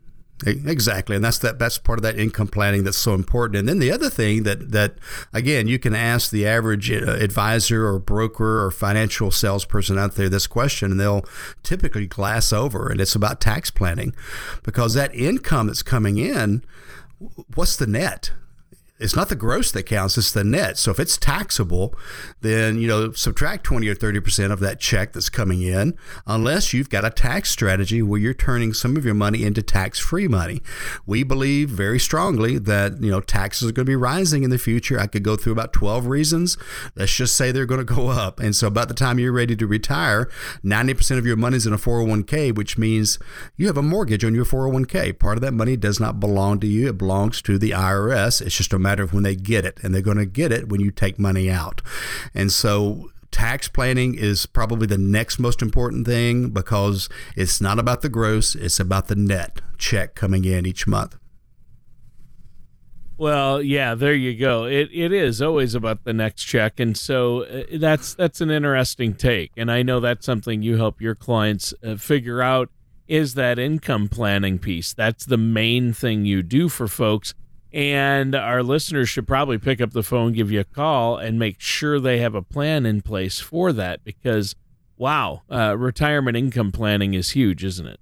Exactly, 0.46 1.16
and 1.16 1.26
that's 1.26 1.40
that. 1.40 1.58
That's 1.58 1.80
part 1.80 1.98
of 1.98 2.04
that 2.04 2.20
income 2.20 2.48
planning 2.48 2.84
that's 2.84 2.98
so 2.98 3.16
important. 3.16 3.58
And 3.58 3.68
then 3.68 3.80
the 3.80 3.92
other 3.92 4.08
thing 4.08 4.44
that 4.44 4.72
that 4.72 4.94
again, 5.34 5.68
you 5.68 5.80
can 5.80 5.96
ask 5.96 6.30
the 6.30 6.46
average 6.46 6.92
uh, 6.92 7.14
advisor 7.14 7.88
or 7.88 7.98
broker 7.98 8.64
or 8.64 8.70
financial 8.70 9.32
salesperson 9.32 9.98
out 9.98 10.14
there 10.14 10.30
this 10.30 10.46
question, 10.46 10.92
and 10.92 11.00
they'll 11.00 11.26
typically 11.64 12.06
glass 12.06 12.54
over. 12.54 12.88
And 12.88 13.02
it's 13.02 13.16
about 13.16 13.42
tax 13.42 13.72
planning, 13.72 14.14
because 14.62 14.94
that 14.94 15.14
income 15.16 15.68
that's 15.68 15.82
coming 15.82 16.20
in, 16.20 16.64
what's 17.56 17.76
the 17.76 17.88
net? 17.88 18.30
It's 19.00 19.16
not 19.16 19.30
the 19.30 19.36
gross 19.36 19.72
that 19.72 19.84
counts, 19.84 20.18
it's 20.18 20.32
the 20.32 20.44
net. 20.44 20.78
So 20.78 20.92
if 20.92 21.00
it's 21.00 21.18
taxable, 21.18 21.94
then, 22.42 22.80
you 22.80 22.88
know, 22.88 23.12
subtract 23.12 23.64
20 23.64 23.88
or 23.88 23.96
30% 23.96 24.52
of 24.52 24.60
that 24.60 24.80
check 24.80 25.14
that's 25.14 25.30
coming 25.30 25.62
in, 25.62 25.96
unless 26.26 26.74
you've 26.74 26.90
got 26.90 27.06
a 27.06 27.10
tax 27.10 27.50
strategy 27.50 28.02
where 28.02 28.20
you're 28.20 28.34
turning 28.34 28.74
some 28.74 28.98
of 28.98 29.06
your 29.06 29.14
money 29.14 29.44
into 29.44 29.62
tax 29.62 30.00
free 30.00 30.28
money. 30.28 30.62
We 31.06 31.24
believe 31.24 31.70
very 31.70 32.00
strongly 32.00 32.58
that, 32.60 33.02
you 33.02 33.12
know, 33.12 33.22
taxes 33.22 33.70
are 33.70 33.72
going 33.72 33.86
to 33.86 33.90
be 33.90 33.96
rising 33.96 34.44
in 34.44 34.50
the 34.50 34.58
future. 34.58 35.00
I 35.00 35.08
could 35.08 35.24
go 35.24 35.36
through 35.36 35.54
about 35.54 35.74
12 35.74 36.08
reasons. 36.08 36.58
Let's 36.96 37.14
just 37.14 37.36
say 37.36 37.52
they're 37.52 37.66
going 37.66 37.86
to 37.86 37.96
go 37.96 38.08
up. 38.10 38.40
And 38.40 38.56
so 38.56 38.68
about 38.68 38.88
the 38.88 38.94
time 38.94 39.20
you're 39.20 39.32
ready 39.32 39.56
to 39.56 39.68
retire, 39.68 40.30
90% 40.64 41.18
of 41.18 41.26
your 41.26 41.36
money 41.36 41.58
is 41.58 41.68
in 41.68 41.74
a 41.74 41.78
401k, 41.78 42.56
which 42.56 42.78
means 42.78 43.20
you 43.56 43.68
have 43.68 43.78
a 43.78 43.84
mortgage 43.84 44.26
on 44.26 44.34
your 44.34 44.46
401k. 44.46 45.20
Part 45.20 45.38
of 45.38 45.42
that 45.42 45.54
money 45.54 45.78
does 45.78 46.00
not 46.00 46.20
belong 46.20 46.60
to 46.62 46.68
you, 46.68 46.90
it 46.90 46.98
belongs 46.98 47.42
to 47.44 47.58
the 47.58 47.72
IRS. 47.72 48.42
It's 48.42 48.58
just 48.58 48.74
a 48.74 48.87
matter 48.88 49.04
of 49.04 49.14
when 49.14 49.24
they 49.24 49.36
get 49.36 49.66
it, 49.66 49.80
and 49.84 49.94
they're 49.94 50.02
going 50.02 50.18
to 50.18 50.26
get 50.26 50.52
it 50.52 50.70
when 50.70 50.82
you 50.82 50.92
take 50.92 51.20
money 51.20 51.50
out. 51.50 51.82
And 52.34 52.52
so 52.52 53.12
tax 53.32 53.68
planning 53.68 54.16
is 54.16 54.46
probably 54.46 54.88
the 54.88 54.98
next 54.98 55.40
most 55.40 55.62
important 55.62 56.06
thing 56.06 56.50
because 56.50 57.10
it's 57.36 57.60
not 57.60 57.80
about 57.80 58.02
the 58.02 58.10
gross, 58.10 58.56
it's 58.56 58.80
about 58.80 59.08
the 59.08 59.16
net 59.16 59.62
check 59.78 60.16
coming 60.16 60.46
in 60.46 60.66
each 60.66 60.88
month. 60.88 61.18
Well, 63.20 63.64
yeah, 63.64 63.96
there 63.96 64.14
you 64.14 64.38
go. 64.38 64.66
It 64.66 64.90
it 64.94 65.12
is 65.12 65.42
always 65.42 65.74
about 65.74 66.04
the 66.04 66.14
next 66.14 66.44
check, 66.44 66.80
and 66.80 66.96
so 66.96 67.46
uh, 67.46 67.64
that's 67.80 68.14
that's 68.14 68.42
an 68.42 68.52
interesting 68.52 69.16
take. 69.16 69.52
And 69.58 69.72
I 69.72 69.82
know 69.82 70.00
that's 70.00 70.24
something 70.24 70.62
you 70.62 70.78
help 70.78 71.02
your 71.02 71.16
clients 71.16 71.74
uh, 71.84 71.96
figure 71.96 72.44
out 72.44 72.70
is 73.08 73.34
that 73.34 73.58
income 73.58 74.08
planning 74.08 74.60
piece. 74.60 74.94
That's 74.94 75.26
the 75.26 75.38
main 75.38 75.94
thing 75.94 76.26
you 76.26 76.44
do 76.44 76.70
for 76.70 76.88
folks. 76.88 77.34
And 77.74 78.34
our 78.34 78.64
listeners 78.64 79.10
should 79.10 79.28
probably 79.28 79.58
pick 79.58 79.82
up 79.82 79.92
the 79.92 80.04
phone, 80.04 80.34
give 80.34 80.52
you 80.52 80.62
a 80.62 80.66
call, 80.66 81.18
and 81.18 81.38
make 81.38 81.60
sure 81.60 82.00
they 82.00 82.20
have 82.20 82.36
a 82.36 82.42
plan 82.42 82.86
in 82.86 83.02
place 83.02 83.40
for 83.40 83.74
that 83.74 84.04
because, 84.04 84.56
wow, 84.98 85.42
uh, 85.52 85.78
retirement 85.78 86.38
income 86.38 86.72
planning 86.72 87.14
is 87.14 87.32
huge, 87.32 87.64
isn't 87.64 87.88
it? 87.88 88.00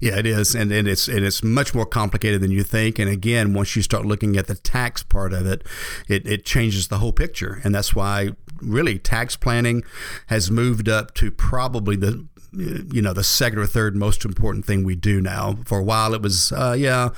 Yeah, 0.00 0.18
it 0.18 0.26
is, 0.26 0.54
and, 0.54 0.70
and 0.70 0.86
it's 0.86 1.08
and 1.08 1.24
it's 1.24 1.42
much 1.42 1.74
more 1.74 1.86
complicated 1.86 2.42
than 2.42 2.50
you 2.50 2.62
think. 2.62 2.98
And 2.98 3.08
again, 3.08 3.54
once 3.54 3.74
you 3.74 3.80
start 3.80 4.04
looking 4.04 4.36
at 4.36 4.46
the 4.46 4.54
tax 4.54 5.02
part 5.02 5.32
of 5.32 5.46
it, 5.46 5.66
it, 6.08 6.26
it 6.26 6.44
changes 6.44 6.88
the 6.88 6.98
whole 6.98 7.12
picture. 7.12 7.60
And 7.64 7.74
that's 7.74 7.94
why 7.94 8.30
really 8.60 8.98
tax 8.98 9.36
planning 9.36 9.82
has 10.26 10.50
moved 10.50 10.88
up 10.88 11.14
to 11.14 11.30
probably 11.30 11.96
the 11.96 12.26
you 12.52 13.00
know 13.02 13.12
the 13.12 13.24
second 13.24 13.58
or 13.58 13.66
third 13.66 13.96
most 13.96 14.24
important 14.24 14.64
thing 14.64 14.84
we 14.84 14.94
do 14.94 15.20
now. 15.20 15.58
For 15.64 15.78
a 15.78 15.82
while, 15.82 16.14
it 16.14 16.22
was 16.22 16.52
uh, 16.52 16.76
yeah 16.78 17.10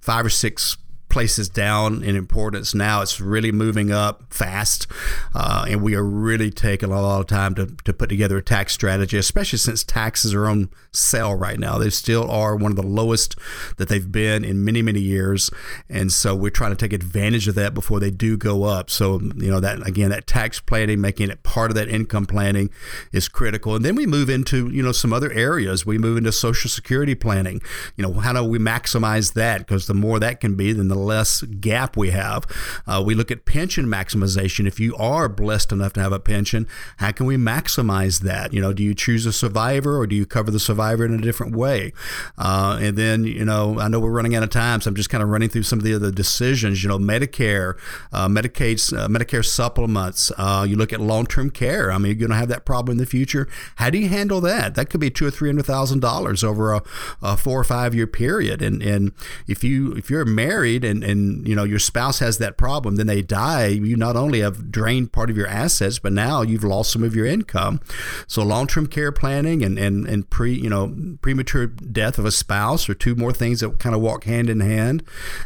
five 0.00 0.26
or 0.26 0.30
six 0.30 0.76
places 1.08 1.48
down 1.48 2.02
in 2.02 2.16
importance 2.16 2.74
now. 2.74 3.00
It's 3.00 3.20
really 3.20 3.52
moving 3.52 3.90
up 3.90 4.32
fast, 4.32 4.86
uh, 5.34 5.66
and 5.68 5.82
we 5.82 5.94
are 5.94 6.04
really 6.04 6.50
taking 6.50 6.92
a 6.92 7.00
lot 7.00 7.20
of 7.20 7.26
time 7.26 7.54
to, 7.54 7.66
to 7.84 7.92
put 7.92 8.08
together 8.08 8.38
a 8.38 8.42
tax 8.42 8.74
strategy, 8.74 9.16
especially 9.16 9.58
since 9.58 9.82
taxes 9.84 10.34
are 10.34 10.46
on 10.46 10.70
sale 10.92 11.34
right 11.34 11.58
now. 11.58 11.78
They 11.78 11.90
still 11.90 12.30
are 12.30 12.56
one 12.56 12.72
of 12.72 12.76
the 12.76 12.82
lowest 12.86 13.36
that 13.78 13.88
they've 13.88 14.10
been 14.10 14.44
in 14.44 14.64
many, 14.64 14.82
many 14.82 15.00
years, 15.00 15.50
and 15.88 16.12
so 16.12 16.34
we're 16.34 16.50
trying 16.50 16.72
to 16.72 16.76
take 16.76 16.92
advantage 16.92 17.48
of 17.48 17.54
that 17.54 17.74
before 17.74 18.00
they 18.00 18.10
do 18.10 18.36
go 18.36 18.64
up. 18.64 18.90
So 18.90 19.20
you 19.20 19.50
know 19.50 19.60
that 19.60 19.86
again, 19.86 20.10
that 20.10 20.26
tax 20.26 20.60
planning, 20.60 21.00
making 21.00 21.30
it 21.30 21.42
part 21.42 21.70
of 21.70 21.74
that 21.76 21.88
income 21.88 22.26
planning, 22.26 22.70
is 23.12 23.28
critical. 23.28 23.74
And 23.74 23.84
then 23.84 23.96
we 23.96 24.06
move 24.06 24.28
into 24.28 24.68
you 24.68 24.82
know 24.82 24.92
some 24.92 25.12
other 25.12 25.32
areas. 25.32 25.86
We 25.86 25.98
move 25.98 26.18
into 26.18 26.32
Social 26.32 26.68
Security 26.68 27.14
planning. 27.14 27.62
You 27.96 28.04
know 28.04 28.12
how 28.12 28.32
do 28.32 28.44
we 28.44 28.58
maximize 28.58 29.32
that? 29.34 29.60
Because 29.60 29.86
the 29.86 29.94
more 29.94 30.18
that 30.20 30.40
can 30.40 30.54
be, 30.54 30.72
then 30.72 30.88
the 30.88 30.97
less 30.98 31.42
gap 31.42 31.96
we 31.96 32.10
have. 32.10 32.44
Uh, 32.86 33.02
we 33.04 33.14
look 33.14 33.30
at 33.30 33.44
pension 33.44 33.86
maximization. 33.86 34.66
If 34.66 34.80
you 34.80 34.96
are 34.96 35.28
blessed 35.28 35.72
enough 35.72 35.92
to 35.94 36.00
have 36.00 36.12
a 36.12 36.20
pension, 36.20 36.66
how 36.98 37.12
can 37.12 37.26
we 37.26 37.36
maximize 37.36 38.20
that? 38.20 38.52
You 38.52 38.60
know, 38.60 38.72
do 38.72 38.82
you 38.82 38.94
choose 38.94 39.26
a 39.26 39.32
survivor 39.32 39.98
or 39.98 40.06
do 40.06 40.16
you 40.16 40.26
cover 40.26 40.50
the 40.50 40.60
survivor 40.60 41.04
in 41.04 41.14
a 41.14 41.18
different 41.18 41.54
way? 41.56 41.92
Uh, 42.36 42.78
and 42.80 42.96
then, 42.96 43.24
you 43.24 43.44
know, 43.44 43.78
I 43.78 43.88
know 43.88 44.00
we're 44.00 44.10
running 44.10 44.34
out 44.34 44.42
of 44.42 44.50
time, 44.50 44.80
so 44.80 44.88
I'm 44.88 44.94
just 44.94 45.10
kind 45.10 45.22
of 45.22 45.28
running 45.28 45.48
through 45.48 45.62
some 45.64 45.78
of 45.78 45.84
the 45.84 45.94
other 45.94 46.10
decisions. 46.10 46.82
You 46.82 46.88
know, 46.88 46.98
Medicare, 46.98 47.78
uh, 48.12 48.28
Medicaid, 48.28 48.92
uh, 48.96 49.08
Medicare 49.08 49.44
supplements. 49.44 50.32
Uh, 50.36 50.66
you 50.68 50.76
look 50.76 50.92
at 50.92 51.00
long-term 51.00 51.50
care. 51.50 51.90
I 51.92 51.98
mean, 51.98 52.06
you're 52.06 52.28
going 52.28 52.30
to 52.30 52.36
have 52.36 52.48
that 52.48 52.64
problem 52.64 52.92
in 52.92 52.98
the 52.98 53.06
future. 53.06 53.48
How 53.76 53.90
do 53.90 53.98
you 53.98 54.08
handle 54.08 54.40
that? 54.42 54.74
That 54.74 54.90
could 54.90 55.00
be 55.00 55.10
two 55.10 55.26
or 55.26 55.30
three 55.30 55.48
hundred 55.48 55.66
thousand 55.66 56.00
dollars 56.00 56.44
over 56.44 56.74
a, 56.74 56.82
a 57.22 57.36
four 57.36 57.60
or 57.60 57.64
five 57.64 57.94
year 57.94 58.06
period. 58.06 58.62
And 58.62 58.82
and 58.82 59.12
if 59.46 59.62
you 59.62 59.92
if 59.92 60.10
you're 60.10 60.24
married 60.24 60.84
and, 60.88 61.04
and 61.04 61.46
you 61.46 61.54
know 61.54 61.64
your 61.64 61.78
spouse 61.78 62.18
has 62.18 62.38
that 62.38 62.56
problem, 62.56 62.96
then 62.96 63.06
they 63.06 63.22
die, 63.22 63.66
you 63.66 63.96
not 63.96 64.16
only 64.16 64.40
have 64.40 64.72
drained 64.72 65.12
part 65.12 65.30
of 65.30 65.36
your 65.36 65.46
assets, 65.46 65.98
but 65.98 66.12
now 66.12 66.42
you've 66.42 66.64
lost 66.64 66.92
some 66.92 67.04
of 67.04 67.14
your 67.14 67.26
income. 67.26 67.80
So 68.26 68.42
long-term 68.42 68.88
care 68.88 69.12
planning 69.12 69.62
and, 69.62 69.78
and, 69.78 70.06
and 70.06 70.28
pre 70.28 70.54
you 70.54 70.70
know 70.70 70.94
premature 71.22 71.66
death 71.66 72.18
of 72.18 72.24
a 72.24 72.30
spouse 72.30 72.88
are 72.88 72.94
two 72.94 73.14
more 73.14 73.32
things 73.32 73.60
that 73.60 73.78
kind 73.78 73.94
of 73.94 74.00
walk 74.00 74.24
hand 74.24 74.50
in 74.50 74.60
hand. 74.60 75.02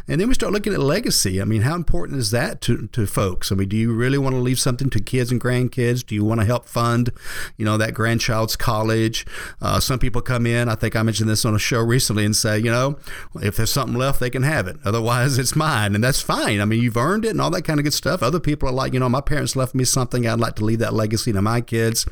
And 0.07 0.19
then 0.19 0.27
we 0.27 0.33
start 0.33 0.53
looking 0.53 0.73
at 0.73 0.79
legacy. 0.79 1.41
I 1.41 1.45
mean, 1.45 1.61
how 1.61 1.75
important 1.75 2.19
is 2.19 2.31
that 2.31 2.61
to, 2.61 2.87
to 2.87 3.05
folks? 3.05 3.51
I 3.51 3.55
mean, 3.55 3.69
do 3.69 3.77
you 3.77 3.93
really 3.93 4.17
want 4.17 4.35
to 4.35 4.39
leave 4.39 4.59
something 4.59 4.89
to 4.91 4.99
kids 4.99 5.31
and 5.31 5.41
grandkids? 5.41 6.05
Do 6.05 6.15
you 6.15 6.23
want 6.23 6.39
to 6.41 6.45
help 6.45 6.67
fund, 6.67 7.11
you 7.57 7.65
know, 7.65 7.77
that 7.77 7.93
grandchild's 7.93 8.55
college? 8.55 9.25
Uh, 9.61 9.79
some 9.79 9.99
people 9.99 10.21
come 10.21 10.45
in. 10.45 10.69
I 10.69 10.75
think 10.75 10.95
I 10.95 11.03
mentioned 11.03 11.29
this 11.29 11.45
on 11.45 11.55
a 11.55 11.59
show 11.59 11.81
recently 11.81 12.25
and 12.25 12.35
say, 12.35 12.57
you 12.57 12.71
know, 12.71 12.97
if 13.41 13.57
there's 13.57 13.71
something 13.71 13.97
left, 13.97 14.19
they 14.19 14.29
can 14.29 14.43
have 14.43 14.67
it. 14.67 14.77
Otherwise, 14.85 15.32
it's 15.37 15.55
mine, 15.55 15.95
and 15.95 16.03
that's 16.03 16.21
fine. 16.21 16.59
I 16.59 16.65
mean, 16.65 16.81
you've 16.81 16.97
earned 16.97 17.25
it 17.25 17.29
and 17.29 17.41
all 17.41 17.49
that 17.51 17.63
kind 17.63 17.79
of 17.79 17.83
good 17.83 17.93
stuff. 17.93 18.21
Other 18.21 18.39
people 18.39 18.69
are 18.69 18.73
like, 18.73 18.93
you 18.93 18.99
know, 18.99 19.09
my 19.09 19.21
parents 19.21 19.55
left 19.55 19.75
me 19.75 19.83
something. 19.83 20.27
I'd 20.27 20.39
like 20.39 20.55
to 20.55 20.65
leave 20.65 20.79
that 20.79 20.93
legacy 20.93 21.33
to 21.33 21.41
my 21.41 21.61
kids, 21.61 22.05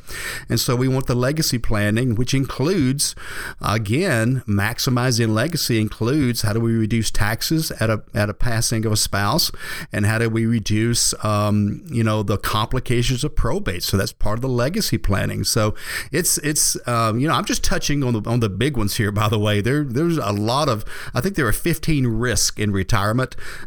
and 0.48 0.58
so 0.58 0.76
we 0.76 0.88
want 0.88 1.06
the 1.06 1.14
legacy 1.14 1.58
planning, 1.58 2.14
which 2.14 2.34
includes, 2.34 3.14
again, 3.60 4.42
maximizing 4.46 5.28
legacy 5.28 5.80
includes 5.80 6.42
how 6.42 6.52
do 6.52 6.60
we 6.60 6.72
reduce 6.72 7.10
taxes 7.10 7.70
at 7.72 7.90
a 7.90 8.02
at 8.14 8.28
a 8.28 8.34
passing 8.34 8.84
of 8.86 8.92
a 8.92 8.96
spouse, 8.96 9.50
and 9.92 10.06
how 10.06 10.18
do 10.18 10.28
we 10.28 10.46
reduce, 10.46 11.14
um, 11.24 11.84
you 11.86 12.04
know, 12.04 12.22
the 12.22 12.38
complications 12.38 13.24
of 13.24 13.34
probate. 13.34 13.82
So 13.82 13.96
that's 13.96 14.12
part 14.12 14.38
of 14.38 14.42
the 14.42 14.48
legacy 14.48 14.98
planning. 14.98 15.44
So 15.44 15.74
it's 16.10 16.38
it's 16.38 16.76
um, 16.88 17.18
you 17.18 17.28
know, 17.28 17.34
I'm 17.34 17.44
just 17.44 17.64
touching 17.64 18.02
on 18.04 18.12
the 18.14 18.30
on 18.30 18.40
the 18.40 18.48
big 18.48 18.76
ones 18.76 18.96
here. 18.96 19.12
By 19.12 19.28
the 19.28 19.38
way, 19.38 19.60
there 19.60 19.84
there's 19.84 20.18
a 20.18 20.32
lot 20.32 20.68
of 20.68 20.84
I 21.14 21.20
think 21.20 21.36
there 21.36 21.46
are 21.46 21.52
15 21.52 22.06
risks 22.06 22.58
in 22.58 22.72
retirement 22.72 23.11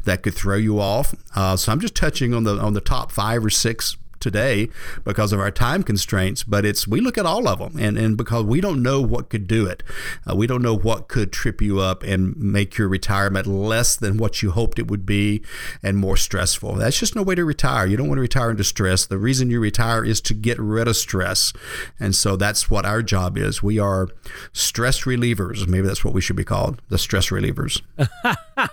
that 0.04 0.24
could 0.24 0.34
throw 0.34 0.58
you 0.58 0.80
off. 0.80 1.16
Uh, 1.36 1.56
so 1.56 1.72
I'm 1.72 1.80
just 1.80 1.96
touching 1.96 2.34
on 2.34 2.44
the 2.44 2.58
on 2.58 2.74
the 2.74 2.82
top 2.82 3.12
five 3.12 3.44
or 3.44 3.50
six 3.50 3.98
today 4.26 4.70
because 5.04 5.32
of 5.32 5.40
our 5.40 5.52
time 5.52 5.84
constraints, 5.84 6.44
but 6.44 6.66
it's 6.66 6.88
we 6.88 7.00
look 7.00 7.16
at 7.16 7.28
all 7.28 7.48
of 7.48 7.60
them, 7.60 7.78
and 7.80 7.96
and 7.96 8.18
because 8.18 8.44
we 8.44 8.60
don't 8.60 8.82
know 8.82 9.00
what 9.00 9.30
could 9.30 9.48
do 9.48 9.68
it, 9.68 9.84
uh, 10.28 10.36
we 10.36 10.48
don't 10.48 10.64
know 10.64 10.76
what 10.76 11.08
could 11.08 11.32
trip 11.32 11.62
you 11.62 11.80
up 11.80 12.02
and 12.02 12.36
make 12.36 12.76
your 12.76 12.88
retirement 12.88 13.46
less 13.46 13.96
than 13.96 14.18
what 14.18 14.42
you 14.42 14.50
hoped 14.50 14.80
it 14.80 14.90
would 14.90 15.06
be 15.06 15.44
and 15.84 15.98
more 15.98 16.18
stressful. 16.18 16.74
That's 16.74 17.00
just 17.00 17.16
no 17.16 17.22
way 17.22 17.36
to 17.36 17.46
retire. 17.46 17.86
You 17.86 17.98
don't 17.98 18.08
want 18.08 18.18
to 18.18 18.24
retire 18.24 18.50
into 18.50 18.64
stress. 18.64 19.06
The 19.06 19.20
reason 19.20 19.52
you 19.52 19.60
retire 19.60 20.04
is 20.04 20.22
to 20.22 20.34
get 20.34 20.58
rid 20.60 20.88
of 20.88 20.96
stress, 20.96 21.54
and 22.00 22.16
so 22.16 22.36
that's 22.36 22.68
what 22.68 22.84
our 22.84 23.04
job 23.04 23.38
is. 23.38 23.62
We 23.62 23.78
are 23.78 24.10
stress 24.54 25.02
relievers. 25.02 25.68
Maybe 25.68 25.86
that's 25.88 26.04
what 26.04 26.16
we 26.16 26.22
should 26.22 26.36
be 26.36 26.44
called, 26.44 26.82
the 26.90 26.98
stress 26.98 27.30
relievers. 27.30 27.82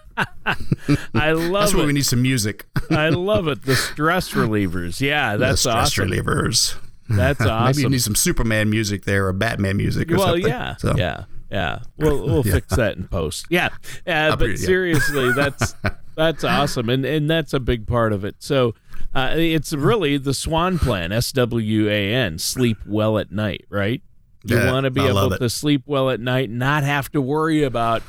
I 1.14 1.33
love 1.33 1.53
That's 1.53 1.72
it. 1.72 1.77
where 1.77 1.87
we 1.87 1.92
need 1.92 2.07
some 2.07 2.22
music. 2.22 2.66
I 2.90 3.09
love 3.11 3.48
it. 3.48 3.62
The 3.64 3.77
stress 3.77 4.33
relievers. 4.33 5.01
Yeah, 5.01 5.37
that's 5.37 5.62
the 5.62 5.70
stress 5.70 5.98
awesome. 5.98 6.11
relievers. 6.11 6.77
That's 7.09 7.40
awesome. 7.40 7.64
Maybe 7.66 7.83
you 7.83 7.88
need 7.90 8.03
some 8.03 8.14
Superman 8.14 8.70
music 8.70 9.05
there 9.05 9.27
or 9.27 9.33
Batman 9.33 9.77
music 9.77 10.11
or 10.11 10.16
well, 10.16 10.27
something. 10.29 10.46
yeah, 10.46 10.77
So, 10.77 10.94
yeah, 10.96 11.25
yeah. 11.51 11.81
We'll 11.96 12.22
we'll 12.27 12.46
Yeah. 12.46 12.53
fix 12.55 12.77
that 12.77 12.96
in 12.96 13.09
post. 13.09 13.46
Yeah, 13.51 13.66
uh, 14.07 14.31
but 14.37 14.42
agree, 14.42 14.51
yeah. 14.53 14.57
seriously, 14.57 15.33
that's 15.37 15.75
that's 16.16 16.44
awesome, 16.44 16.88
and 16.88 17.05
and 17.05 17.29
that's 17.31 17.53
a 17.55 17.61
big 17.61 17.87
part 17.87 18.12
of 18.12 18.25
it. 18.25 18.37
So. 18.40 18.75
Uh, 19.14 19.35
it's 19.37 19.75
really 19.75 20.16
the 20.16 20.33
SWAN 20.33 20.79
plan, 20.79 21.12
S 21.12 21.33
W 21.33 21.87
A 21.90 22.14
N, 22.14 22.38
sleep 22.38 22.79
well 22.87 23.18
at 23.18 23.31
night, 23.31 23.66
right? 23.68 24.01
You 24.44 24.57
Yeah, 24.57 24.72
want 24.72 24.85
to 24.85 24.90
be 24.90 25.03
able 25.03 25.31
it. 25.35 25.38
to 25.38 25.51
sleep 25.51 25.83
well 25.85 26.09
at 26.09 26.18
night, 26.18 26.48
not 26.48 26.83
have 26.83 27.12
to 27.12 27.20
worry 27.20 27.62
about, 27.62 28.03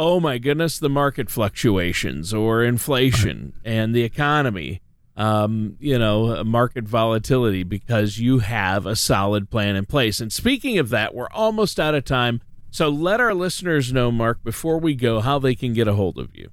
oh 0.00 0.18
my 0.18 0.38
goodness, 0.38 0.78
the 0.78 0.88
market 0.88 1.28
fluctuations 1.28 2.32
or 2.32 2.64
inflation 2.64 3.52
and 3.66 3.94
the 3.94 4.02
economy, 4.02 4.80
um, 5.14 5.76
you 5.78 5.98
know, 5.98 6.42
market 6.42 6.84
volatility, 6.84 7.62
because 7.62 8.18
you 8.18 8.38
have 8.38 8.86
a 8.86 8.96
solid 8.96 9.50
plan 9.50 9.76
in 9.76 9.84
place. 9.84 10.18
And 10.18 10.32
speaking 10.32 10.78
of 10.78 10.88
that, 10.88 11.14
we're 11.14 11.28
almost 11.32 11.78
out 11.78 11.94
of 11.94 12.06
time. 12.06 12.40
So 12.70 12.88
let 12.88 13.20
our 13.20 13.34
listeners 13.34 13.92
know, 13.92 14.10
Mark, 14.10 14.42
before 14.42 14.78
we 14.78 14.94
go, 14.94 15.20
how 15.20 15.38
they 15.38 15.54
can 15.54 15.74
get 15.74 15.86
a 15.86 15.92
hold 15.92 16.16
of 16.16 16.34
you. 16.34 16.48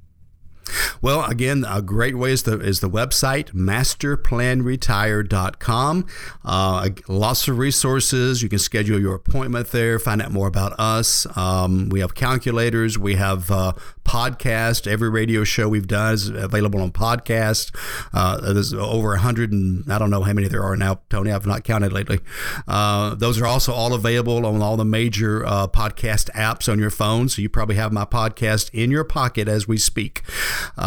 Well, 1.01 1.25
again, 1.25 1.65
a 1.67 1.81
great 1.81 2.15
way 2.17 2.31
is 2.31 2.43
the 2.43 2.57
is 2.59 2.79
the 2.79 2.89
website 2.89 3.51
masterplanretire.com. 3.51 6.07
Uh, 6.43 6.89
lots 7.07 7.47
of 7.47 7.57
resources. 7.57 8.43
You 8.43 8.49
can 8.49 8.59
schedule 8.59 8.99
your 8.99 9.15
appointment 9.15 9.71
there. 9.71 9.97
Find 9.99 10.21
out 10.21 10.31
more 10.31 10.47
about 10.47 10.77
us. 10.79 11.25
Um, 11.37 11.89
we 11.89 11.99
have 11.99 12.15
calculators. 12.15 12.97
We 12.97 13.15
have 13.15 13.51
uh, 13.51 13.73
podcast. 14.07 14.87
Every 14.87 15.09
radio 15.09 15.43
show 15.43 15.69
we've 15.69 15.87
done 15.87 16.13
is 16.13 16.29
available 16.29 16.81
on 16.81 16.91
podcast. 16.91 17.75
Uh, 18.13 18.53
there's 18.53 18.73
over 18.73 19.13
a 19.13 19.19
hundred 19.19 19.51
and 19.51 19.91
I 19.91 19.99
don't 19.99 20.09
know 20.09 20.23
how 20.23 20.33
many 20.33 20.47
there 20.47 20.63
are 20.63 20.75
now, 20.75 21.01
Tony. 21.09 21.31
I've 21.31 21.45
not 21.45 21.63
counted 21.63 21.91
lately. 21.91 22.19
Uh, 22.67 23.15
those 23.15 23.39
are 23.39 23.45
also 23.45 23.73
all 23.73 23.93
available 23.93 24.45
on 24.45 24.61
all 24.61 24.77
the 24.77 24.85
major 24.85 25.45
uh, 25.45 25.67
podcast 25.67 26.31
apps 26.31 26.71
on 26.71 26.79
your 26.79 26.89
phone. 26.89 27.29
So 27.29 27.41
you 27.41 27.49
probably 27.49 27.75
have 27.75 27.91
my 27.91 28.05
podcast 28.05 28.69
in 28.73 28.91
your 28.91 29.03
pocket 29.03 29.47
as 29.47 29.67
we 29.67 29.77
speak. 29.77 30.21